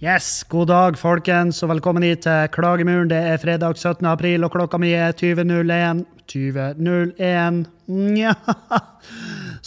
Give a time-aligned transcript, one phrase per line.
[0.00, 3.10] Yes, god dag, folkens, og velkommen hit til Klagemuren.
[3.10, 4.06] Det er fredag 17.
[4.08, 5.98] april, og klokka mi er 20.01.
[6.24, 7.58] 20.01
[7.92, 8.32] Nja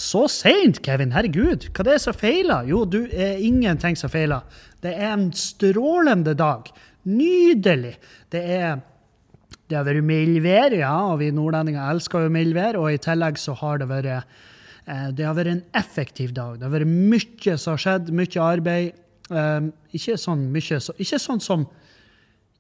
[0.08, 1.14] Så seint, Kevin.
[1.14, 2.66] Herregud, hva det er som feiler?
[2.66, 4.42] Jo, du er ingenting som feiler.
[4.82, 6.74] Det er en strålende dag.
[7.06, 7.94] Nydelig.
[8.34, 8.82] Det er
[9.70, 12.82] det har vært mildvær, ja, og vi nordlendinger elsker jo mildvær.
[12.82, 16.58] Og i tillegg så har det vært eh, det har vært en effektiv dag.
[16.58, 19.03] Det har vært mye som har skjedd, mye arbeid.
[19.32, 21.62] Um, ikke sånn mye så, Ikke sånn som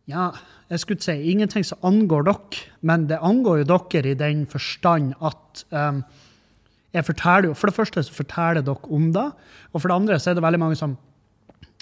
[0.07, 0.29] Ja,
[0.71, 5.11] jeg skulle si ingenting som angår dere, men det angår jo dere i den forstand
[5.19, 5.99] at um,
[6.95, 9.25] jeg forteller jo, For det første så forteller dere om det,
[9.73, 10.95] og for det andre så er det veldig mange som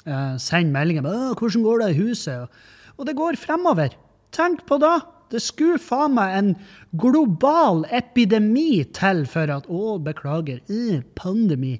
[0.07, 2.49] uh, sender meldinger med 'Hvordan går det i huset?'
[2.97, 3.95] Og det går fremover.
[4.31, 5.01] Tenk på det!
[5.31, 6.55] Det skulle faen meg en
[6.99, 11.79] global epidemi til for at Å, beklager, uh, pandemi.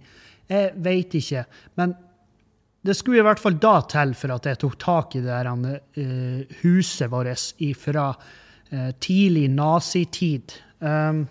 [0.50, 1.46] Jeg veit ikke.
[1.76, 1.96] Men
[2.82, 5.50] det skulle i hvert fall da til for at jeg tok tak i det der,
[5.54, 10.56] uh, huset vårt fra uh, tidlig nazitid.
[10.80, 11.28] Um,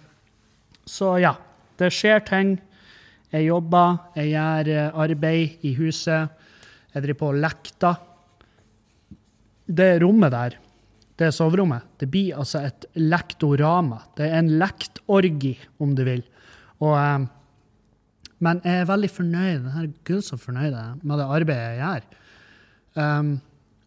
[0.87, 1.34] så ja,
[1.78, 2.55] det skjer ting.
[3.31, 6.31] Jeg jobber, jeg gjør uh, arbeid i huset.
[6.95, 7.98] Jeg driver på og lekter.
[9.71, 10.56] Det rommet der,
[11.19, 14.01] det er soverommet, det blir altså et lektorama.
[14.17, 16.23] Det er en lektorgi, om du vil.
[16.81, 17.28] Og um,
[18.41, 22.07] men jeg er veldig fornøyd jeg er Gud så fornøyd med det arbeidet jeg gjør.
[23.01, 23.35] Um,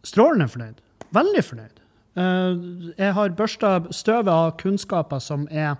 [0.06, 0.78] strålende fornøyd.
[1.14, 1.80] Veldig fornøyd.
[2.14, 5.74] Uh, jeg har børsta støvet av kunnskaper som er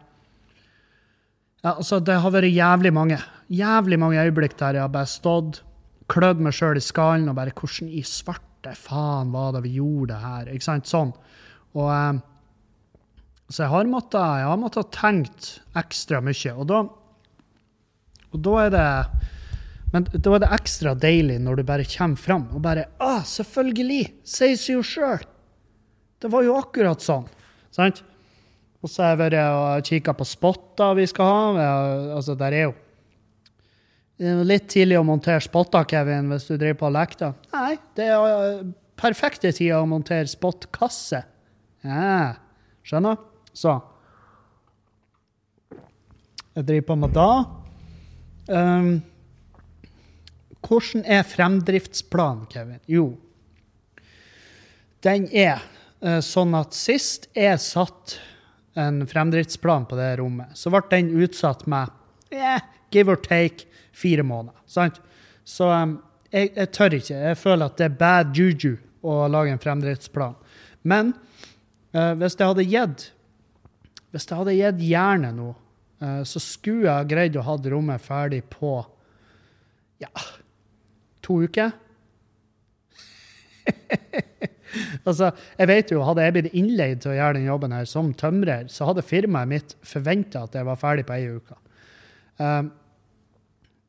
[1.65, 3.17] ja, altså Det har vært jævlig mange
[3.49, 5.63] jævlig mange øyeblikk der jeg har bare stått,
[6.13, 10.13] klødd meg sjøl i skallen og bare Hvordan i svarte faen var det vi gjorde
[10.13, 10.51] det her?
[10.53, 10.91] Ikke sant?
[10.91, 11.15] Sånn.
[11.77, 12.21] Og um,
[13.49, 16.53] Så jeg har måttet, jeg har måttet tenkt ekstra mye.
[16.57, 16.83] Og da
[18.35, 18.89] og da er det
[19.95, 24.09] men da er det ekstra deilig når du bare kommer fram og bare ah, selvfølgelig!
[24.27, 25.23] Sier seg jo sjøl!
[26.19, 27.29] Det var jo akkurat sånn.
[27.75, 28.01] Sant?
[28.83, 31.69] Og så har jeg vært og kikka på spotter vi skal ha.
[32.17, 32.75] Altså, der er jo
[34.21, 37.33] det litt tidlig å montere spotter, Kevin, hvis du driver på og lekter.
[37.55, 38.61] Nei, det er
[38.99, 41.25] perfekte tider å montere spottkasse.
[41.83, 42.37] Ja,
[42.87, 43.19] skjønner?
[43.55, 43.75] Så.
[46.55, 47.29] Jeg driver på med da.
[48.47, 49.03] Um,
[50.65, 52.81] hvordan er fremdriftsplanen, Kevin?
[52.89, 53.15] Jo,
[55.05, 55.63] den er
[56.05, 58.19] uh, sånn at sist jeg satt
[58.81, 61.93] en fremdriftsplan på det rommet, så ble den utsatt med
[62.35, 64.57] yeah, give or take fire måneder.
[64.67, 65.01] Sant?
[65.45, 65.99] Så um,
[66.33, 67.21] jeg, jeg, tør ikke.
[67.31, 70.35] Jeg føler at det er bad juju å lage en fremdriftsplan.
[70.89, 71.13] Men
[71.95, 73.11] uh, hvis det hadde gitt
[74.15, 75.53] hvis det hadde gitt jernet nå
[76.27, 78.77] så skulle jeg greid å ha rommet ferdig på
[80.03, 80.11] ja,
[81.25, 81.73] to uker.
[85.07, 88.13] altså, jeg vet jo, Hadde jeg blitt innleid til å gjøre den jobben her som
[88.19, 91.59] tømrer, så hadde firmaet mitt forventa at jeg var ferdig på ei uke.
[92.39, 92.73] Um,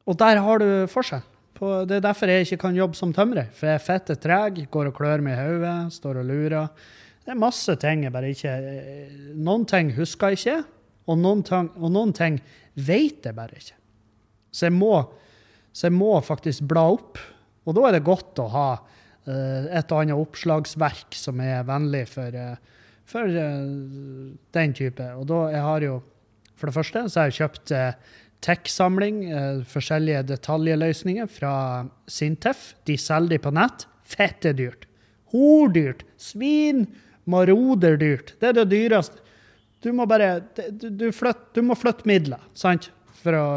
[0.06, 1.24] og der har du forskjell.
[1.56, 3.48] Det er derfor jeg ikke kan jobbe som tømrer.
[3.56, 6.88] For jeg er fette treg, går og klør meg i hodet, står og lurer.
[7.26, 8.52] Det er masse ting jeg bare ikke
[9.42, 10.58] Noen ting husker jeg ikke.
[11.06, 12.40] Og noen, ting, og noen ting
[12.74, 13.78] vet jeg bare ikke.
[14.56, 14.94] Så jeg, må,
[15.76, 17.20] så jeg må faktisk bla opp.
[17.66, 22.06] Og da er det godt å ha uh, et og annet oppslagsverk som er vennlig
[22.12, 25.10] for, uh, for uh, den type.
[25.20, 26.04] Og da jeg har jo
[26.56, 27.72] For det første så har jeg kjøpt
[28.46, 29.18] tech-samling,
[29.68, 31.56] forskjellige detaljløsninger fra
[32.08, 32.70] Sintef.
[32.88, 33.84] De selger de på nett.
[34.08, 34.86] Fette dyrt.
[35.34, 36.06] Hordyrt.
[36.16, 36.86] Svin.
[37.28, 38.38] Maroderdyrt.
[38.40, 39.25] Det er det dyreste.
[39.84, 40.40] Du må bare
[40.72, 42.90] du, du, flytt, du må flytte midler sant?
[43.22, 43.48] For å,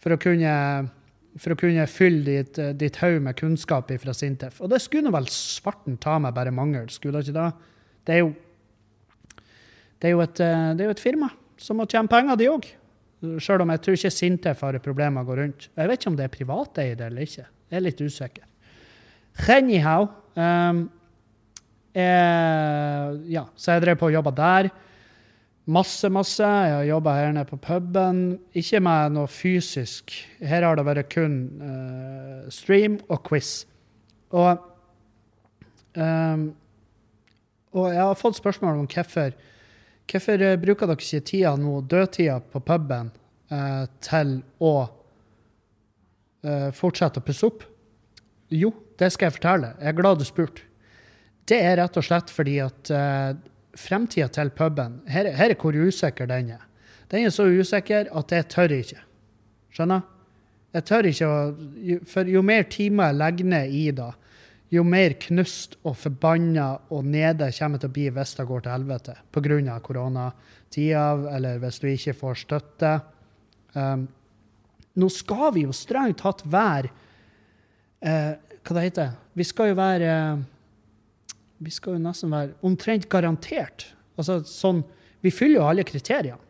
[0.00, 0.54] for å kunne
[1.38, 4.58] for å kunne fylle ditt, ditt haug med kunnskap fra Sintef.
[4.60, 7.44] Og det skulle vel svarten ta meg bare mangel, skulle det ikke da?
[8.02, 8.32] Det er jo,
[10.02, 11.30] det er jo, et, det er jo et firma
[11.60, 12.68] som må tjene penger, de òg.
[13.20, 15.66] Sjøl om jeg tror ikke Sintef har problemer med å gå rundt.
[15.76, 17.44] Jeg vet ikke om det er privateide eller ikke.
[17.70, 18.46] Jeg er litt usikker.
[19.50, 20.80] Anyhow um,
[21.94, 24.70] jeg, ja, Så jeg drev på og jobba der.
[25.70, 26.42] Masse, masse.
[26.42, 28.22] Jeg har jobba her nede på puben.
[28.58, 30.10] Ikke med noe fysisk.
[30.42, 33.52] Her har det vært kun uh, stream og quiz.
[34.34, 34.64] Og,
[35.94, 36.48] um,
[37.76, 39.36] og jeg har fått spørsmål om hvorfor
[40.10, 43.12] Hvorfor uh, bruker dere ikke tida nå, dødtida på puben,
[43.52, 44.74] uh, til å
[46.72, 47.62] fortsette å pusse opp?
[48.48, 49.74] Jo, det skal jeg fortelle.
[49.76, 50.64] Jeg er glad du spurte.
[51.44, 52.90] Det er rett og slett fordi at
[53.78, 56.64] fremtida til puben her, her, er hvor usikker den er.
[57.10, 59.02] Den er så usikker at jeg tør ikke.
[59.74, 60.02] Skjønner?
[60.70, 61.38] Jeg tør ikke å
[62.06, 64.10] For jo mer timer jeg legger ned i det,
[64.70, 68.74] jo mer knust og forbanna og nede kommer til å bli hvis det går til
[68.76, 69.80] helvete pga.
[69.82, 72.92] koronatida, eller hvis du ikke får støtte.
[73.74, 74.06] Um,
[74.94, 76.90] nå skal vi jo strengt tatt være
[78.02, 78.32] uh,
[78.66, 80.14] Hva det heter Vi skal jo være
[81.60, 83.90] Vi skal jo nesten være omtrent garantert.
[84.18, 84.84] Altså sånn
[85.20, 86.40] Vi fyller jo alle kriteriene.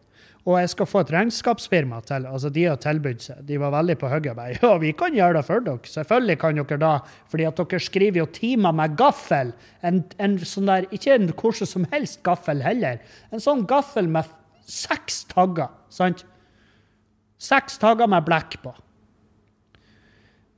[0.49, 2.25] Og jeg skal få et regnskapsfirma til.
[2.27, 3.43] altså De har tilbudt seg.
[3.45, 4.37] De var veldig på hugget.
[4.37, 5.85] bare, Ja, vi kan gjøre det for dere.
[5.85, 6.93] Selvfølgelig kan dere da.
[7.29, 9.53] fordi at dere skriver jo timer med gaffel.
[9.83, 13.03] En, en sånn der, Ikke en hvordan som helst gaffel heller.
[13.31, 14.31] En sånn gaffel med
[14.65, 15.69] seks tagger.
[15.93, 16.25] sant?
[17.41, 18.73] Seks tagger med blekk på.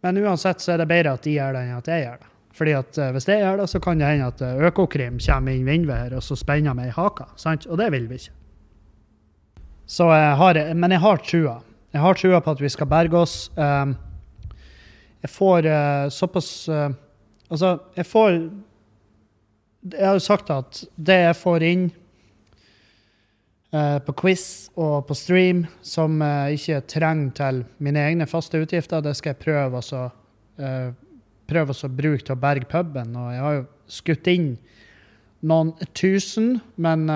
[0.03, 2.32] Men uansett så er det bedre at de gjør det, enn at jeg gjør det.
[2.53, 5.53] Fordi at uh, Hvis jeg gjør det, så kan det hende at uh, Økokrim kommer
[5.53, 7.31] inn vinduet her og så spenner meg i haka.
[7.37, 7.67] sant?
[7.67, 8.39] Og det vil vi ikke.
[9.87, 11.57] Så jeg har, men jeg har trua.
[11.93, 13.51] Jeg har trua på at vi skal berge oss.
[13.57, 15.67] Jeg får
[16.09, 16.69] såpass
[17.53, 18.31] Altså, jeg får
[19.93, 21.85] Jeg har jo sagt at det jeg får inn
[24.07, 29.17] på quiz og på stream som jeg ikke trenger til mine egne faste utgifter, det
[29.17, 30.01] skal jeg prøve å
[31.53, 33.17] prøve å bruke til å berge puben.
[33.19, 34.51] Og jeg har jo skutt inn
[35.47, 37.07] noen tusen, men,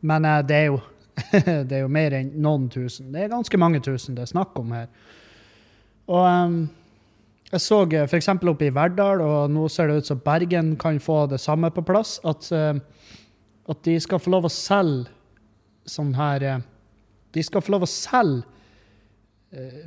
[0.00, 0.80] men det er jo
[1.68, 3.08] det er jo mer enn noen tusen.
[3.12, 4.90] Det er ganske mange tusen det er snakk om her.
[6.12, 6.58] Og um,
[7.48, 8.28] jeg så eh, f.eks.
[8.36, 11.84] oppe i Verdal, og nå ser det ut som Bergen kan få det samme på
[11.88, 15.08] plass, at, at de skal få lov å selge
[15.86, 16.42] sånn her
[17.32, 18.42] De skal få lov å selge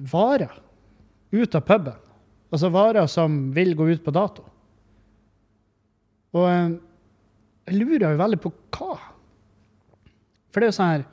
[0.08, 0.54] varer
[1.36, 2.09] ut av puben.
[2.50, 4.44] Altså varer som vil gå ut på dato.
[6.34, 8.98] Og jeg lurer jo veldig på hva.
[10.50, 11.08] For det er jo sånn her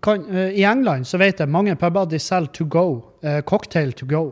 [0.00, 2.86] kan, uh, I England så vet jeg mange puber de selger to go.
[3.24, 4.28] Uh, cocktail to go.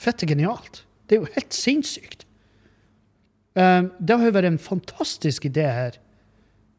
[0.00, 0.84] Fette genialt.
[1.06, 2.26] Det er jo helt sinnssykt.
[3.56, 5.96] Uh, det har jo vært en fantastisk idé her,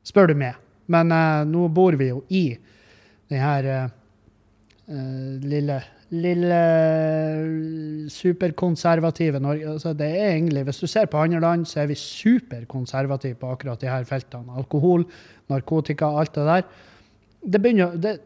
[0.08, 0.60] spør du meg.
[0.92, 1.14] Men
[1.48, 2.58] nå bor vi jo i
[3.32, 3.68] den her
[5.40, 5.78] lille
[6.12, 6.62] lille
[8.12, 9.74] superkonservative Norge.
[9.74, 13.52] Altså, det er egentlig, Hvis du ser på andre land, så er vi superkonservative på
[13.52, 14.58] akkurat de her feltene.
[14.58, 15.06] Alkohol,
[15.50, 16.66] narkotika, alt det der
[17.42, 18.18] det begynner, det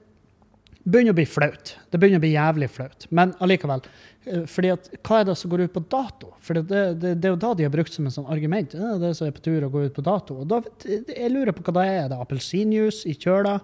[0.83, 1.75] begynner, å bli flaut.
[1.91, 3.07] Det begynner å bli jævlig flaut.
[3.15, 3.83] Men allikevel.
[4.25, 6.33] Eh, fordi at, hva er det som går ut på dato?
[6.43, 8.75] For det, det, det, er jo da de har brukt som en sånn argument.
[8.75, 10.41] Det er det som er på tur å gå ut på dato.
[10.43, 11.99] Og da, jeg lurer på hva det er.
[12.03, 13.59] Er det appelsinjuice i kjøla?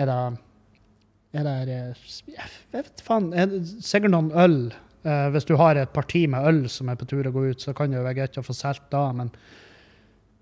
[0.00, 0.20] Er det
[1.38, 3.30] er det eh, Jeg vet faen.
[3.32, 3.52] Er
[3.84, 4.60] sikkert noen øl.
[5.06, 7.62] Eh, hvis du har et parti med øl som er på tur å gå ut,
[7.62, 9.30] så kan jeg jo være greit få solgt da, men,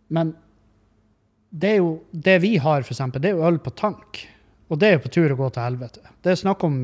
[0.09, 0.33] men
[1.51, 4.25] det er jo det vi har, eksempel, det er jo øl på tank.
[4.69, 6.03] Og det er jo på tur å gå til helvete.
[6.25, 6.75] Det er snakk om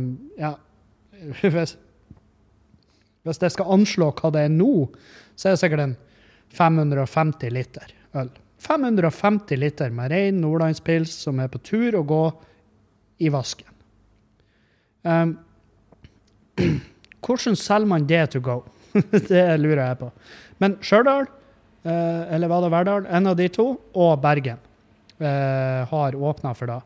[0.41, 0.55] ja,
[1.41, 1.75] hvis,
[3.25, 4.73] hvis jeg skal anslå hva det er nå,
[5.35, 5.99] så er det sikkert en
[6.55, 8.33] 550 liter øl.
[8.65, 12.25] 550 liter med rein nordlandspils som er på tur å gå
[13.27, 13.74] i vasken.
[15.05, 15.39] Um,
[17.25, 18.63] hvordan selger man det to go?
[19.31, 20.11] det lurer jeg på.
[20.63, 21.29] Men Stjørdal
[21.85, 23.07] Eh, eller var det Verdal?
[23.07, 23.67] En av de to.
[23.93, 24.59] Og Bergen
[25.19, 26.81] eh, har åpna for det.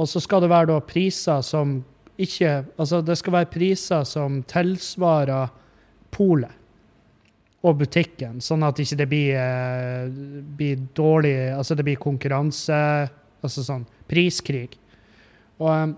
[0.00, 1.82] Og så skal det være da priser som
[2.14, 5.48] ikke Altså det skal være priser som tilsvarer
[6.14, 6.60] polet
[7.64, 10.12] og butikken, sånn at ikke det blir, eh,
[10.56, 12.78] blir dårlig Altså det blir konkurranse
[13.42, 14.76] Altså sånn priskrig.
[15.58, 15.96] Og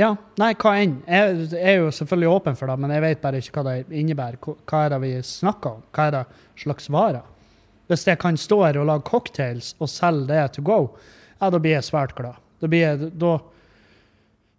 [0.00, 0.94] ja, nei, hva enn.
[1.04, 4.38] Jeg er jo selvfølgelig åpen for det, men jeg vet bare ikke hva det innebærer.
[4.40, 5.84] Hva er det vi snakker om?
[5.92, 6.22] Hva er det
[6.62, 7.26] slags varer?
[7.90, 10.78] Hvis jeg kan stå her og lage cocktails og selge det to go,
[11.40, 12.38] ja, da blir jeg svært glad.
[12.62, 13.34] Da, jeg, da,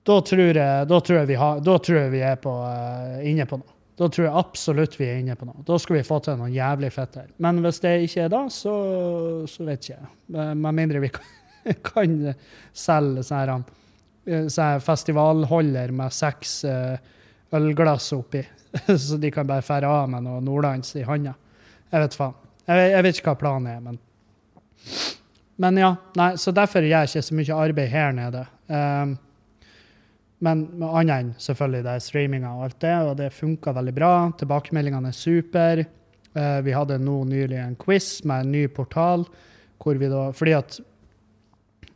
[0.10, 3.20] da, tror, jeg, da, tror, jeg, vi har, da tror jeg vi er på, uh,
[3.26, 3.78] inne på noe.
[4.02, 5.62] Da tror jeg absolutt vi er inne på noe.
[5.66, 7.30] Da skal vi få til noe jævlig fett her.
[7.44, 8.74] Men hvis det ikke er da, så,
[9.50, 10.16] så vet ikke jeg.
[10.58, 11.38] Med mindre vi kan,
[11.94, 12.18] kan
[12.74, 13.81] selge sånne her
[14.86, 16.98] festivalholder med seks uh,
[17.56, 18.44] ølglass oppi,
[19.06, 21.36] så de kan bare fære av med noe nordlands i handa.
[21.92, 22.38] Jeg vet faen.
[22.70, 24.00] Jeg, jeg, vet ikke hva planen er, men
[25.62, 25.92] Men ja.
[26.18, 28.46] Nei, så derfor gjør jeg ikke så mye arbeid her nede.
[28.72, 29.18] Um,
[30.42, 34.14] men annet enn selvfølgelig det er streaminga og alt det, og det funka veldig bra.
[34.40, 35.84] Tilbakemeldingene er super.
[36.34, 39.28] Uh, vi hadde nå nylig en quiz med en ny portal.
[39.82, 40.80] hvor vi da, fordi at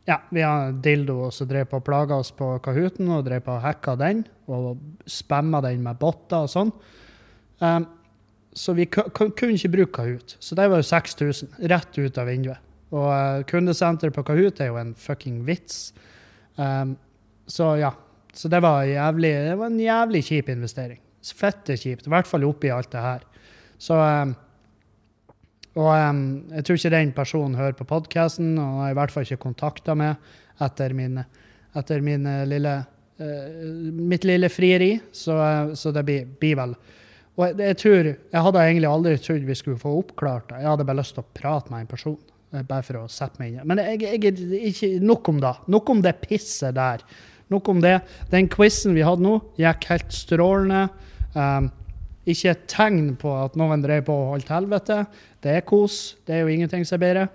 [0.06, 3.96] ja, vi har dildo som drev på plaga oss på Kahooten og drev på hacka
[3.98, 4.78] den og
[5.10, 6.70] spamma den med botter og sånn.
[7.58, 7.88] Um,
[8.56, 10.36] så vi kunne ikke bruke Kahoot.
[10.38, 12.62] Så det var jo 6000 rett ut av vinduet.
[12.94, 15.90] Og uh, kundesenter på Kahoot er jo en fucking vits.
[16.54, 16.94] Um,
[17.50, 17.92] så ja.
[18.36, 21.00] Så det var, jævlig, det var en jævlig kjip investering.
[21.34, 22.06] Fette kjipt.
[22.06, 23.22] I hvert fall oppi alt det her.
[23.80, 24.36] Så um,
[25.76, 26.20] Og um,
[26.56, 29.96] jeg tror ikke den personen hører på podkasten, og har i hvert fall ikke kontakta
[29.98, 30.16] meg
[30.64, 31.18] etter, min,
[31.76, 32.76] etter min lille,
[33.20, 34.94] uh, mitt lille frieri.
[35.12, 36.72] Så, uh, så det blir, blir, vel
[37.36, 40.62] Og jeg, jeg, tror Jeg hadde egentlig aldri trodd vi skulle få oppklart det.
[40.64, 42.18] Jeg hadde bare lyst til å prate med en person.
[42.56, 44.36] Bare for å sette meg inn Men jeg, jeg,
[44.70, 45.56] ikke, nok om det.
[45.72, 47.02] Nok om det pisset der.
[47.52, 47.98] Nok om det.
[48.32, 50.86] Den quizen vi hadde nå, gikk helt strålende.
[51.36, 51.68] Um,
[52.26, 55.02] ikke et tegn på at noen drev på og holdt helvete.
[55.42, 56.16] Det er kos.
[56.26, 57.26] Det er jo ingenting som er bedre.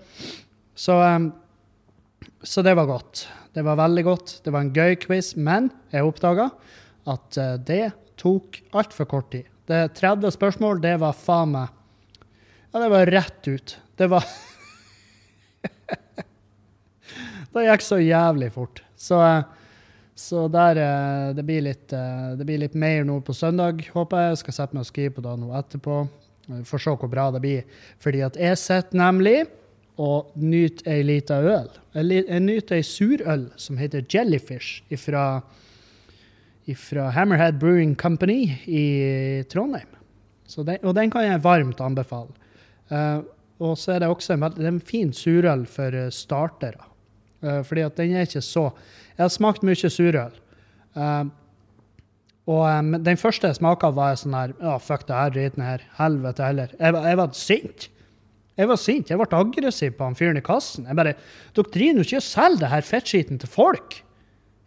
[0.75, 1.29] Så, um,
[2.43, 3.27] så, det var godt.
[3.55, 4.33] Det var veldig godt.
[4.43, 5.33] Det var en gøy quiz.
[5.39, 6.49] Men jeg oppdaga
[7.11, 7.85] at uh, det
[8.19, 9.47] tok altfor kort tid.
[9.69, 11.67] Det 30 spørsmål, det var faen meg
[12.71, 13.77] Ja, det var rett ut.
[13.99, 14.27] Det var
[17.51, 18.83] Det gikk så jævlig fort.
[18.99, 19.60] Så uh,
[20.21, 24.21] så der, eh, det, blir litt, eh, det blir litt mer nå på søndag, håper
[24.21, 24.33] jeg.
[24.35, 25.95] Jeg skal sette meg og skrive på det nå etterpå.
[26.51, 27.81] Vi får se hvor bra det blir.
[28.03, 29.39] Fordi at jeg sitter nemlig
[30.01, 31.71] og nyter ei lita øl.
[31.97, 35.41] Jeg nyter ei surøl som heter Jellyfish fra
[37.17, 38.85] Hammerhead Brewing Company i
[39.49, 39.89] Trondheim.
[40.51, 42.33] Den, og den kan jeg varmt anbefale.
[42.91, 43.23] Uh,
[43.61, 46.89] og så er det også en, det er en fin surøl for startere.
[47.41, 48.67] Uh, fordi at den er ikke så
[49.21, 50.33] jeg har smakt mye surøl.
[50.97, 51.29] Um,
[52.49, 55.65] og um, den første jeg smaka, var jeg sånn her Ja, fuck det her driten
[55.65, 55.83] her.
[55.99, 56.73] Helvete heller.
[56.79, 57.87] Jeg, jeg, var sint.
[58.57, 59.11] Jeg var sint.
[59.13, 60.89] Jeg ble aggressiv på han fyren i kassen.
[60.89, 61.13] Jeg bare
[61.53, 63.99] Dere driver jo ikke og selger det her fettskiten til folk.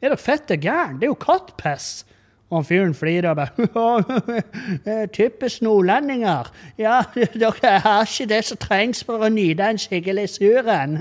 [0.00, 1.00] Er dere fette gærne?
[1.00, 2.04] Det er jo kattpiss.
[2.52, 6.52] Og han fyren flirer og bare Typisk nordlendinger.
[6.78, 7.00] Ja,
[7.42, 11.00] dere har ikke det som trengs for å nyte en skikkelig suren.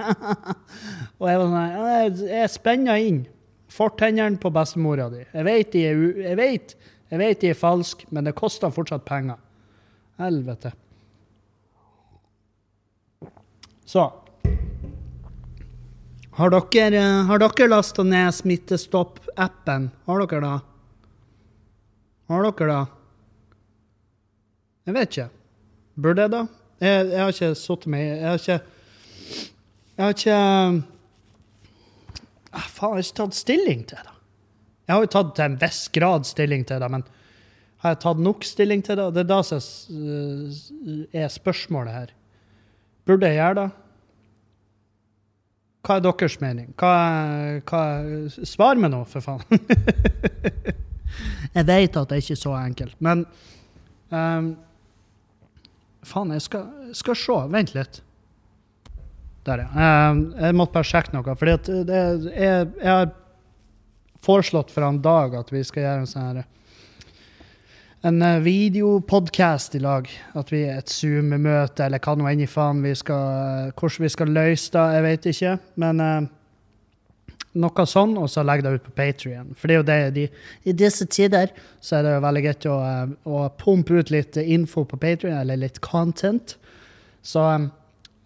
[1.19, 3.21] og jeg var sånn Jeg spenna inn
[3.73, 5.23] fortennene på bestemora di.
[5.25, 6.75] Jeg vet de er, jeg vet,
[7.09, 9.39] jeg vet de er falske, men det koster fortsatt penger.
[10.21, 10.73] Helvete.
[13.85, 14.11] Så
[16.33, 19.91] Har dere, har dere lasta ned Smittestopp-appen?
[20.05, 20.53] Har dere det?
[22.31, 22.85] Har dere det?
[24.87, 25.27] Jeg vet ikke.
[25.93, 26.41] Burde jeg da?
[26.81, 28.57] Jeg, jeg har ikke satt meg Jeg har ikke
[29.93, 30.39] Jeg har ikke
[32.53, 34.15] ah, Faen, jeg har ikke tatt stilling til det.
[34.83, 37.05] Jeg har jo tatt til en viss grad stilling til det, men
[37.83, 39.05] har jeg tatt nok stilling til det?
[39.15, 39.59] Det er da som
[41.11, 42.13] er spørsmålet her.
[43.07, 43.69] Burde jeg gjøre det?
[45.83, 46.69] Hva er deres mening?
[46.79, 46.93] Hva,
[47.67, 47.81] hva,
[48.47, 49.43] svar meg nå, for faen.
[51.57, 53.25] jeg vet at det er ikke så enkelt, men
[54.15, 54.53] um,
[56.03, 57.35] Faen, jeg skal, skal se.
[57.51, 58.01] Vent litt.
[59.43, 59.69] Der, ja.
[59.75, 61.35] Ehm, jeg måtte bare sjekke noe.
[61.35, 63.11] For jeg, har
[64.23, 66.45] foreslått for en dag at vi skal gjøre en sånn her
[68.03, 70.07] en eh, videopodkast i lag.
[70.35, 74.11] At vi er et Zoom-møte, eller hva nå enn i faen vi skal Hvordan vi
[74.11, 75.53] skal løse det, jeg vet ikke.
[75.79, 76.25] Men uh,
[77.63, 79.53] noe sånn, og så legge det ut på Patrion.
[79.55, 80.25] For det er jo det de,
[80.67, 84.39] I disse tider så er det jo veldig greit å, uh, å pumpe ut litt
[84.43, 86.57] info på Patrion, eller litt content.
[87.23, 87.69] Så Eh,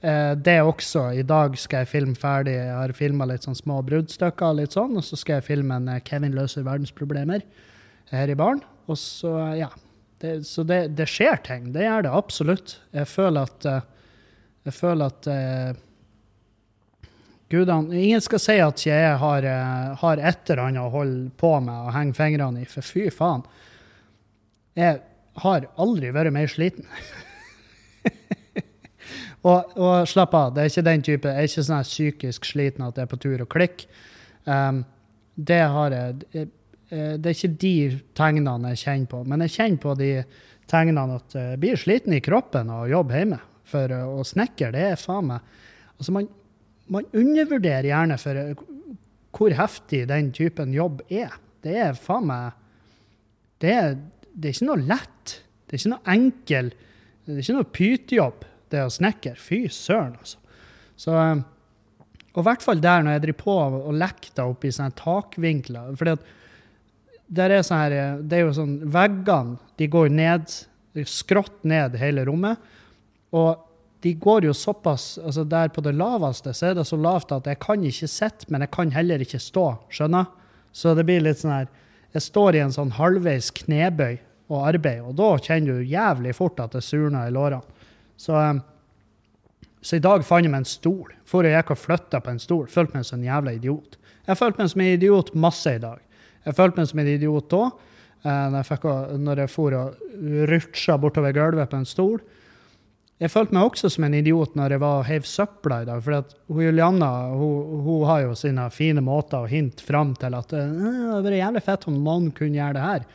[0.02, 1.08] det også.
[1.18, 2.54] I dag skal jeg filme ferdig.
[2.54, 5.90] Jeg har filma litt sånn små bruddstykker, litt sånn, og så skal jeg filme en
[5.90, 7.42] eh, Kevin løser verdensproblemer
[8.14, 8.62] her i baren.
[8.88, 9.72] Og så, ja.
[10.22, 11.72] Det, så det, det, skjer ting.
[11.74, 12.78] Det gjør det absolutt.
[12.94, 13.84] Jeg føler at eh,
[14.68, 15.28] Jeg føler at
[17.48, 19.46] Gudene Ingen skal si at jeg har,
[20.02, 23.46] har et eller annet å holde på med og henge fingrene i, for fy faen.
[24.76, 25.00] Jeg
[25.42, 26.84] har aldri vært mer sliten.
[29.48, 32.86] Og, og, slapp av, det er ikke den type Jeg er ikke sånn psykisk sliten
[32.88, 33.88] at jeg er på tur og klikker.
[34.48, 34.82] Um,
[35.38, 37.76] det har jeg eh, Det er ikke de
[38.18, 39.22] tegnene jeg kjenner på.
[39.28, 40.12] Men jeg kjenner på de
[40.68, 43.40] tegnene at jeg blir sliten i kroppen av å jobbe hjemme.
[43.68, 45.56] For å snekre, det er faen meg
[45.98, 46.28] Altså, man,
[46.94, 48.38] man undervurderer gjerne for
[49.34, 51.34] hvor heftig den typen jobb er.
[51.66, 52.60] Det er faen meg
[53.64, 53.74] det
[54.38, 55.34] det er ikke noe lett.
[55.66, 56.70] Det er ikke noe enkel
[57.26, 59.36] Det er ikke noe pytejobb det å snekre.
[59.40, 60.40] Fy søren, altså.
[60.98, 61.44] Så, eh,
[62.34, 65.96] og i hvert fall der når jeg driver på og lekter oppi sånne takvinkler.
[65.98, 66.34] fordi at
[67.28, 70.52] der er sånn her, eh, det er jo sånn, Veggene de går ned,
[71.06, 72.58] skrått ned hele rommet.
[73.36, 73.58] Og
[74.02, 77.48] de går jo såpass altså Der på det laveste så er det så lavt at
[77.50, 79.68] jeg kan ikke sitte, men jeg kan heller ikke stå.
[79.90, 80.30] Skjønner?
[80.72, 81.68] Så det blir litt sånn her
[82.14, 86.60] Jeg står i en sånn halvveis knebøy og arbeid, og da kjenner du jævlig fort
[86.64, 87.77] at det surner i lårene.
[88.18, 88.62] Så, um,
[89.82, 91.14] så, i dag fant jeg meg en stol.
[91.28, 92.66] For jeg gikk og flytta på en stol.
[92.72, 94.00] Følte meg som en jævla idiot.
[94.28, 96.02] Jeg følte meg som en idiot masse i dag.
[96.48, 98.90] Jeg følte meg som en idiot da, uh, når jeg, fikk,
[99.28, 100.04] når jeg for og
[100.52, 102.20] rutsja bortover gulvet på en stol.
[103.18, 106.04] Jeg følte meg også som en idiot når jeg var heiv søpla i dag.
[106.06, 110.54] For hun Julianna hun, hun har jo sine fine måter å hinte fram til at
[110.54, 113.08] «Øh, det hadde vært jævlig fett om noen kunne gjøre det her.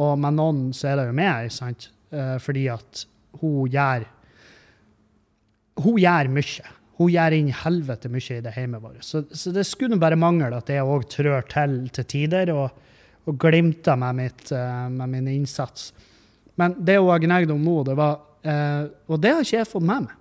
[0.00, 1.88] Og med noen så er det jo meg, sant?
[2.14, 3.02] Eh, fordi at
[3.40, 4.06] hun gjør
[5.84, 6.76] Hun gjør mye.
[7.00, 9.04] Hun gjør inn helvete mye i det hjemmet vårt.
[9.06, 12.74] Så, så det skulle bare mangle at jeg òg trør til til tider og,
[13.24, 15.90] og glimter med, mitt, eh, med min innsats.
[16.60, 19.70] Men det hun har gnagd om nå, det var eh, Og det har ikke jeg
[19.70, 20.16] fått med meg.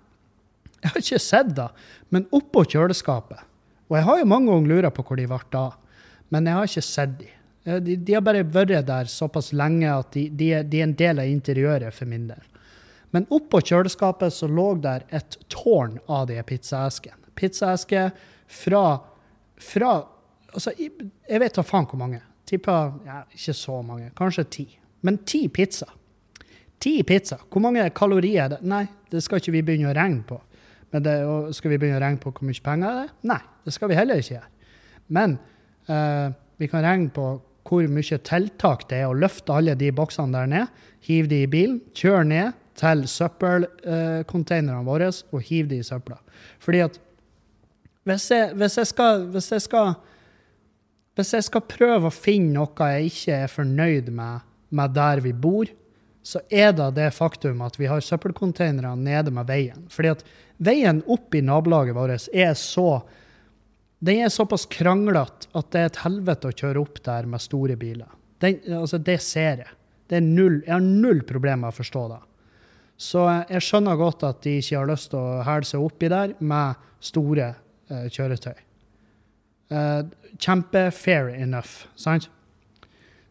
[0.79, 1.67] Jeg har ikke sett det.
[2.15, 3.41] Men oppå kjøleskapet
[3.89, 5.75] Og jeg har jo mange ganger lura på hvor de ble av,
[6.29, 7.27] men jeg har ikke sett de.
[7.65, 7.97] Eh, de.
[7.97, 11.27] De har bare vært der såpass lenge at de, de, de er en del av
[11.27, 12.45] interiøret for min del.
[13.15, 17.31] Men oppå kjøleskapet så lå der et tårn av de pizzaeskene.
[17.39, 18.11] Pizzaesker
[18.49, 18.83] fra,
[19.57, 19.93] fra
[20.53, 22.21] altså, Jeg vet da faen hvor mange.
[22.49, 24.11] Tipper ja, ikke så mange.
[24.17, 24.67] Kanskje ti.
[25.05, 25.87] Men ti pizza.
[26.79, 27.39] Ti pizza.
[27.49, 28.61] Hvor mange kalorier er det?
[28.67, 30.39] Nei, det skal ikke vi begynne å regne på.
[30.93, 31.15] Men det,
[31.57, 33.11] skal vi begynne å regne på hvor mye penger det er?
[33.29, 34.49] Nei, det skal vi heller ikke gjøre.
[35.13, 35.35] Men
[35.89, 36.29] uh,
[36.61, 37.27] vi kan regne på
[37.69, 41.49] hvor mye tiltak det er å løfte alle de boksene der ned, hive de i
[41.51, 46.19] bilen, kjøre ned, til søppelcontainerne våre og hive de i søpla.
[46.63, 46.99] Fordi at
[48.07, 49.93] hvis jeg, hvis jeg, skal, hvis jeg skal
[51.19, 55.33] hvis jeg skal prøve å finne noe jeg ikke er fornøyd med, med der vi
[55.35, 55.67] bor,
[56.23, 59.87] så er det det faktum at vi har søppelcontainere nede med veien.
[59.91, 60.23] Fordi at
[60.63, 63.01] veien opp i nabolaget vårt er så
[63.99, 67.75] den er såpass kranglete at det er et helvete å kjøre opp der med store
[67.79, 68.07] biler.
[68.39, 69.73] Den, altså, det ser jeg.
[70.09, 72.19] Det null, jeg har null problemer med å forstå det.
[72.99, 76.33] Så jeg skjønner godt at de ikke har lyst til å hæle seg oppi der
[76.43, 77.53] med store
[77.91, 78.57] uh, kjøretøy.
[79.71, 80.01] Uh,
[80.35, 82.27] Kjempe-fair enough, sant?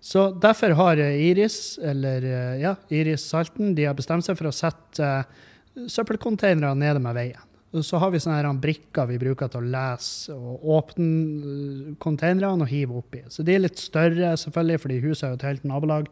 [0.00, 4.54] Så derfor har Iris, eller uh, ja, Iris Salten, de har bestemt seg for å
[4.56, 5.44] sette uh,
[5.90, 7.44] søppelcontainere nede med veien.
[7.76, 12.70] Og så har vi sånne brikker vi bruker til å lese og åpne containerne og
[12.70, 13.20] hive oppi.
[13.28, 16.09] Så de er litt større, selvfølgelig, fordi huset er jo et helt nabolag.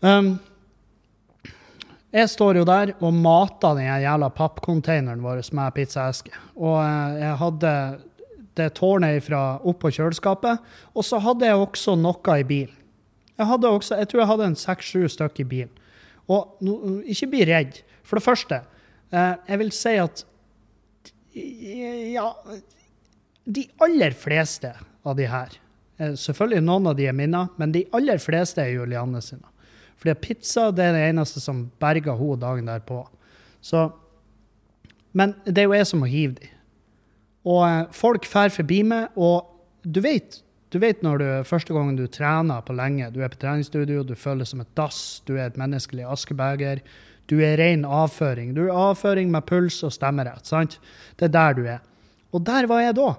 [0.00, 0.38] Um,
[2.12, 6.32] jeg står jo der og mater den jævla pappcontaineren vår med pizzaeske.
[6.60, 7.72] Og eh, jeg hadde
[8.60, 10.60] det tårnet fra oppå kjøleskapet,
[10.92, 12.76] og så hadde jeg også noe i bilen.
[13.38, 15.72] Jeg, hadde også, jeg tror jeg hadde en seks-sju stykker i bilen.
[16.30, 16.76] Og no,
[17.08, 17.80] ikke bli redd.
[18.04, 18.60] For det første,
[19.10, 20.26] eh, jeg vil si at
[21.32, 22.26] ja
[23.48, 24.68] De aller fleste
[25.08, 25.54] av de her
[25.96, 29.48] eh, Selvfølgelig noen av de er mine, men de aller fleste er Julianne sine.
[30.02, 33.04] Fordi pizza det er det eneste som berger henne dagen derpå.
[33.62, 33.86] Så,
[35.14, 36.56] men det er jo jeg som må hive dem.
[37.46, 39.46] Og eh, folk fær forbi meg, og
[39.82, 40.40] du vet,
[40.74, 44.14] du vet når du første gangen du trener på lenge, du er på treningsstudio, du
[44.18, 46.82] føler som et dass, du er et menneskelig askebeger,
[47.30, 48.52] du er ren avføring.
[48.56, 50.46] Du er avføring med puls og stemmerett.
[50.46, 50.80] sant?
[51.16, 51.78] Det er der du er.
[52.32, 53.12] Og der var jeg da.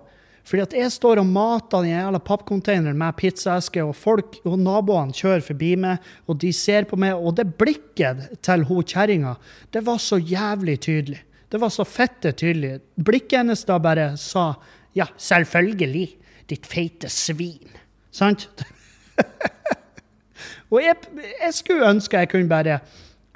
[0.44, 5.16] Fordi at jeg står og mater den jævla pappcontaineren med pizzaeske, og folk og naboene
[5.16, 9.38] kjører forbi meg, og de ser på meg, og det blikket til hun kjerringa,
[9.72, 11.22] det var så jævlig tydelig.
[11.54, 12.80] Det var så fette tydelig.
[12.98, 14.52] Blikket hennes da bare sa
[14.98, 16.08] ja, selvfølgelig,
[16.50, 17.78] ditt feite svin.
[18.14, 18.50] Sant?
[20.74, 22.80] og jeg, jeg, skulle ønske jeg kunne bare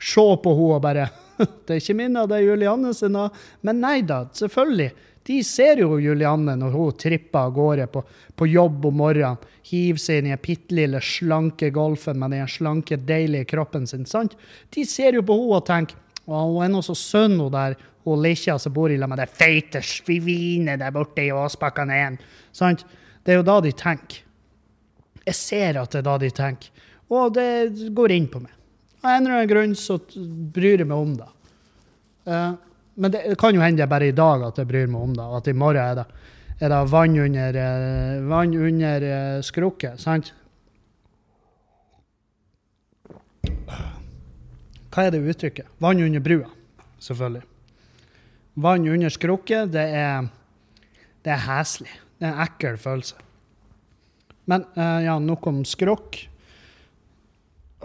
[0.01, 3.15] se på henne og bare Det er ikke min, det er Julianne sin.
[3.61, 4.89] Men nei da, selvfølgelig.
[5.27, 8.03] De ser jo Julianne når hun tripper av gårde på,
[8.35, 9.41] på, jobb om morgenen.
[9.67, 14.05] Hiver seg inn i den bitte lille, slanke golfen med den slanke, deilige kroppen sin.
[14.07, 14.37] sant?
[14.71, 17.75] De ser jo på henne og tenker å, hun er nå så sønn, hun der
[18.07, 22.21] hun Lisja som bor i lag med det feite svinet der borte i Åsbakken 1.
[22.55, 22.85] Sant?
[23.23, 24.21] Det er jo da de tenker.
[25.27, 26.71] Jeg ser at det er da de tenker.
[27.11, 28.53] Og det går inn på meg.
[29.03, 29.99] Av en eller annen grunn så
[30.55, 31.27] bryr jeg meg om det.
[32.27, 32.55] Uh,
[32.97, 35.13] men det kan jo hende det er bare i dag at jeg bryr meg om
[35.13, 36.05] det, at i morgen er det,
[36.57, 40.01] er det vann under, eh, vann under eh, skrukket.
[40.01, 40.33] Sant?
[44.89, 45.69] Hva er det uttrykket?
[45.83, 46.49] Vann under brua,
[47.05, 47.45] selvfølgelig.
[48.57, 50.31] Vann under skrukket, det er,
[51.21, 51.93] det er heslig.
[52.17, 53.21] Det er en ekkel følelse.
[54.49, 56.23] Men uh, ja, nok om skrukk.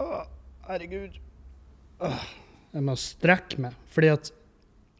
[0.01, 0.23] Å,
[0.71, 1.19] herregud.
[2.73, 4.31] Jeg må strekke meg, fordi at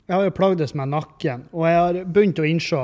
[0.07, 2.81] jeg har jo plagdes med nakken, og jeg har begynt å innse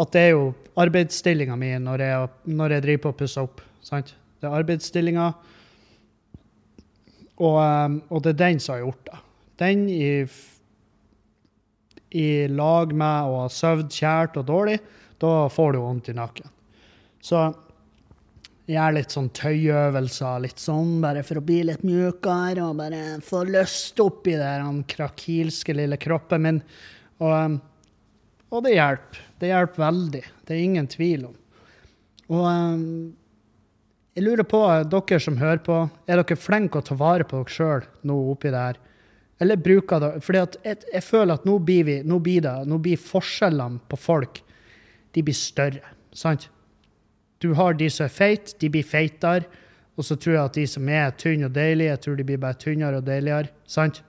[0.00, 0.44] at det er jo
[0.80, 2.04] arbeidsstillinga mi når
[2.48, 3.60] når jeg driver på å pusse opp.
[3.84, 4.14] Sant?
[4.40, 5.26] Det er arbeidsstillinga,
[7.40, 9.18] og, ehm, og, det er den som har gjort det.
[9.60, 10.12] Den i,
[12.16, 14.78] i lag med å ha sovet kjært og dårlig,
[15.20, 16.48] da får du vondt i nakken.
[17.20, 17.50] Så
[18.70, 23.42] gjør litt sånn tøyøvelser, litt sånn, bare for å bli litt mjukere og bare få
[23.48, 26.60] lyst opp i den krakilske lille kroppen min.
[27.20, 27.56] Og, um,
[28.50, 29.24] og det hjelper.
[29.40, 30.22] Det hjelper veldig.
[30.46, 31.34] Det er ingen tvil om.
[32.30, 32.84] Og um,
[34.16, 34.60] jeg lurer på,
[34.92, 38.52] dere som hører på, er dere flinke å ta vare på dere sjøl nå oppi
[38.52, 38.80] det her?
[39.40, 42.78] Eller bruker dere For jeg, jeg, føler at nå blir, vi, nå blir, det, nå
[42.82, 44.42] blir forskjellene på folk
[45.14, 45.94] de blir større.
[46.14, 46.48] Sant?
[47.40, 49.48] Du har de som er feite, de blir feitere.
[49.98, 52.40] Og så tror jeg at de som er tynne og deilige, jeg tror de blir
[52.40, 53.50] bare tynnere og deiligere.
[53.68, 54.02] Sant?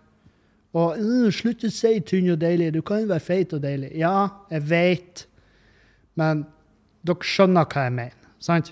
[0.71, 2.69] Og uh, slutt å si tynn og deilig.
[2.75, 3.91] Du kan jo være feit og deilig.
[3.99, 5.25] Ja, jeg vet.
[6.19, 6.45] Men
[7.07, 8.31] dere skjønner hva jeg mener.
[8.39, 8.71] Sant?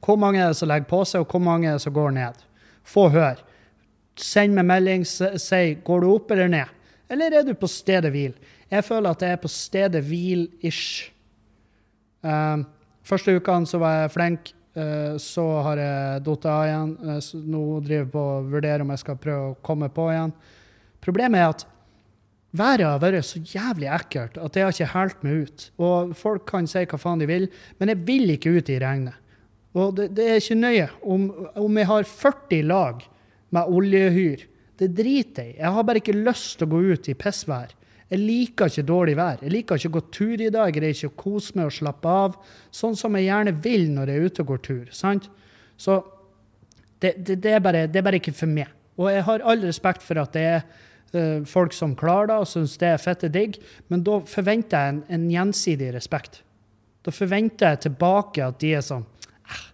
[0.00, 2.14] Hvor mange er det som legger på seg, og hvor mange er det som går
[2.16, 2.40] ned?
[2.88, 3.44] Få høre.
[4.16, 5.04] Send meg melding.
[5.04, 6.72] Si går du opp eller ned.
[7.10, 8.32] Eller er du på stedet hvil?
[8.70, 11.10] Jeg føler at jeg er på stedet hvil-ish.
[12.22, 12.64] Um,
[13.10, 14.52] Første ukene så var jeg flink.
[14.78, 16.94] Eh, så har jeg falt av igjen.
[17.02, 20.34] Eh, nå driver jeg på å vurdere om jeg skal prøve å komme på igjen.
[21.02, 21.64] Problemet er at
[22.54, 25.66] været har vært så jævlig ekkelt at jeg har ikke helt meg ut.
[25.82, 29.18] Og folk kan si hva faen de vil, men jeg vil ikke ut i regnet.
[29.78, 31.28] Og det, det er ikke nøye om,
[31.62, 33.04] om jeg har 40 lag
[33.54, 34.46] med oljehyr.
[34.80, 35.60] Det driter jeg i.
[35.60, 37.74] Jeg har bare ikke lyst til å gå ut i pissvær.
[38.10, 39.38] Jeg liker ikke dårlig vær.
[39.44, 40.66] Jeg liker ikke å gå tur i dag.
[40.66, 42.38] Jeg greier ikke å kose meg og slappe av.
[42.74, 44.90] Sånn som jeg gjerne vil når jeg er ute og går tur.
[44.90, 45.28] sant?
[45.78, 46.00] Så
[47.00, 48.72] det, det, det, er bare, det, er bare, ikke for meg.
[48.98, 50.60] Og jeg har all respekt for at det er
[51.14, 53.56] uh, folk som klarer det og syns det er fette digg,
[53.88, 56.42] men da forventer jeg en, en, gjensidig respekt.
[57.06, 59.06] Da forventer jeg tilbake at de er sånn
[59.46, 59.64] ah,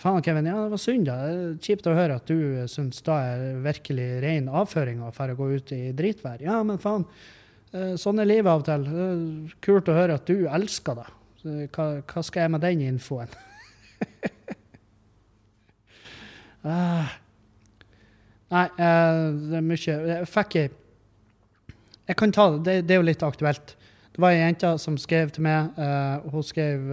[0.00, 1.06] Faen, Kevin, ja, det var synd.
[1.06, 1.20] da.
[1.62, 5.82] Kjipt å høre at du syns det er virkelig ren avføring å gå ut i
[5.94, 6.40] dritvær.
[6.42, 7.06] Ja, men faen.
[7.74, 8.86] Eh, sånn er livet av og til.
[9.64, 11.06] Kult å høre at du elsker det.
[11.74, 13.32] Hva, hva skal jeg med den infoen?
[16.66, 17.14] ah.
[18.54, 20.68] Nei, eh, det er mye Jeg fikk ei
[22.06, 22.84] Jeg kan ta det.
[22.86, 23.74] Det er jo litt aktuelt.
[24.14, 25.74] Det var ei jente som skrev til meg.
[26.30, 26.86] Hun skrev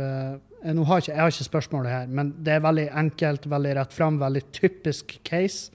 [0.73, 3.93] nå har ikke, Jeg har ikke spørsmålet her, men det er veldig enkelt, veldig rett
[3.93, 5.71] fram, veldig typisk case.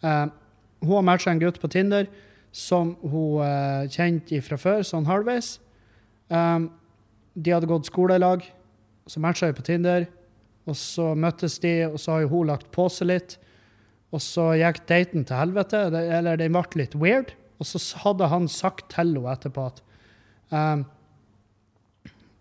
[0.00, 2.06] Hun har matcha en gutt på Tinder
[2.54, 5.56] som hun uh, kjente fra før, sånn halvveis.
[6.28, 6.70] Um,
[7.38, 8.46] de hadde gått skolelag,
[9.08, 10.08] så matcha de på Tinder.
[10.68, 13.38] Og så møttes de, og så har hun lagt på seg litt.
[14.12, 17.32] Og så gikk daten til helvete, eller den ble litt weird.
[17.58, 19.80] Og så hadde han sagt til henne etterpå at
[20.52, 20.84] um,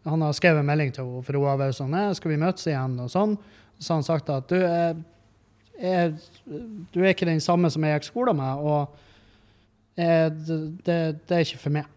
[0.08, 2.68] Han har skrevet en melding til henne, for hun har vært sånn 'Skal vi møtes
[2.68, 3.38] igjen?' og sånn.
[3.80, 4.96] Så han sagt at du er,
[5.78, 6.14] er,
[6.94, 8.58] du er ikke den samme som jeg gikk skole med.
[8.58, 8.88] og
[9.98, 11.88] Eh, det, det, det, er ikke for meg.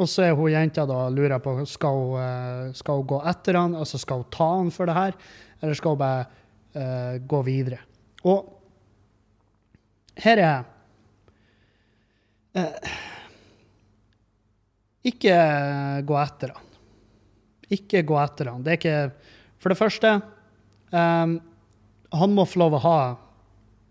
[0.00, 3.58] Og så er hun jenta da lurer på skal hun, eh, skal hun gå etter
[3.60, 5.16] han, altså skal hun ta han for det her,
[5.62, 6.26] eller skal hun bare
[6.74, 7.78] uh, gå videre.
[8.28, 8.50] Og
[10.22, 10.64] her er
[12.58, 12.92] uh,
[15.08, 15.36] Ikke
[16.06, 16.68] gå etter han.
[17.72, 18.62] Ikke gå etter han.
[18.62, 18.98] Det er ikke
[19.62, 20.16] For det første,
[20.90, 21.36] um,
[22.12, 22.98] han må få lov å ha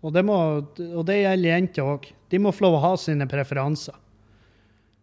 [0.02, 0.36] og det, må,
[0.66, 2.08] og det gjelder jenter òg.
[2.32, 3.96] De må få lov å ha sine preferanser.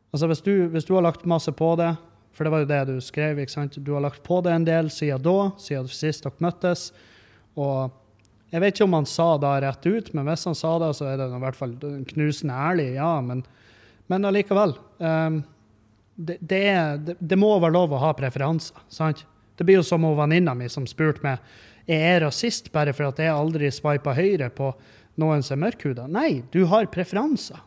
[0.10, 1.92] Altså hvis du, hvis du, har lagt masse på det,
[2.34, 3.78] for det var jo det du skrev, ikke sant?
[3.78, 6.88] du har lagt på det en del siden da, siden sist dere møttes.
[7.60, 7.94] Og
[8.50, 11.12] jeg vet ikke om han sa det rett ut, men hvis han sa det, så
[11.12, 11.78] er det i hvert fall
[12.10, 13.12] knusende ærlig, ja.
[13.22, 13.44] Men,
[14.10, 14.74] men allikevel.
[14.98, 15.44] Um,
[16.16, 18.82] det, det, er, det, det, må være lov å ha preferanser.
[18.90, 19.22] sant?
[19.60, 21.44] Det blir jo som venninna mi som spurte meg
[21.90, 24.70] er jeg rasist bare for at jeg aldri sveipa høyre på
[25.20, 26.08] noen som er mørkhuda.
[26.12, 27.60] Nei, du har preferanser.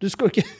[0.00, 0.46] Du skal ikke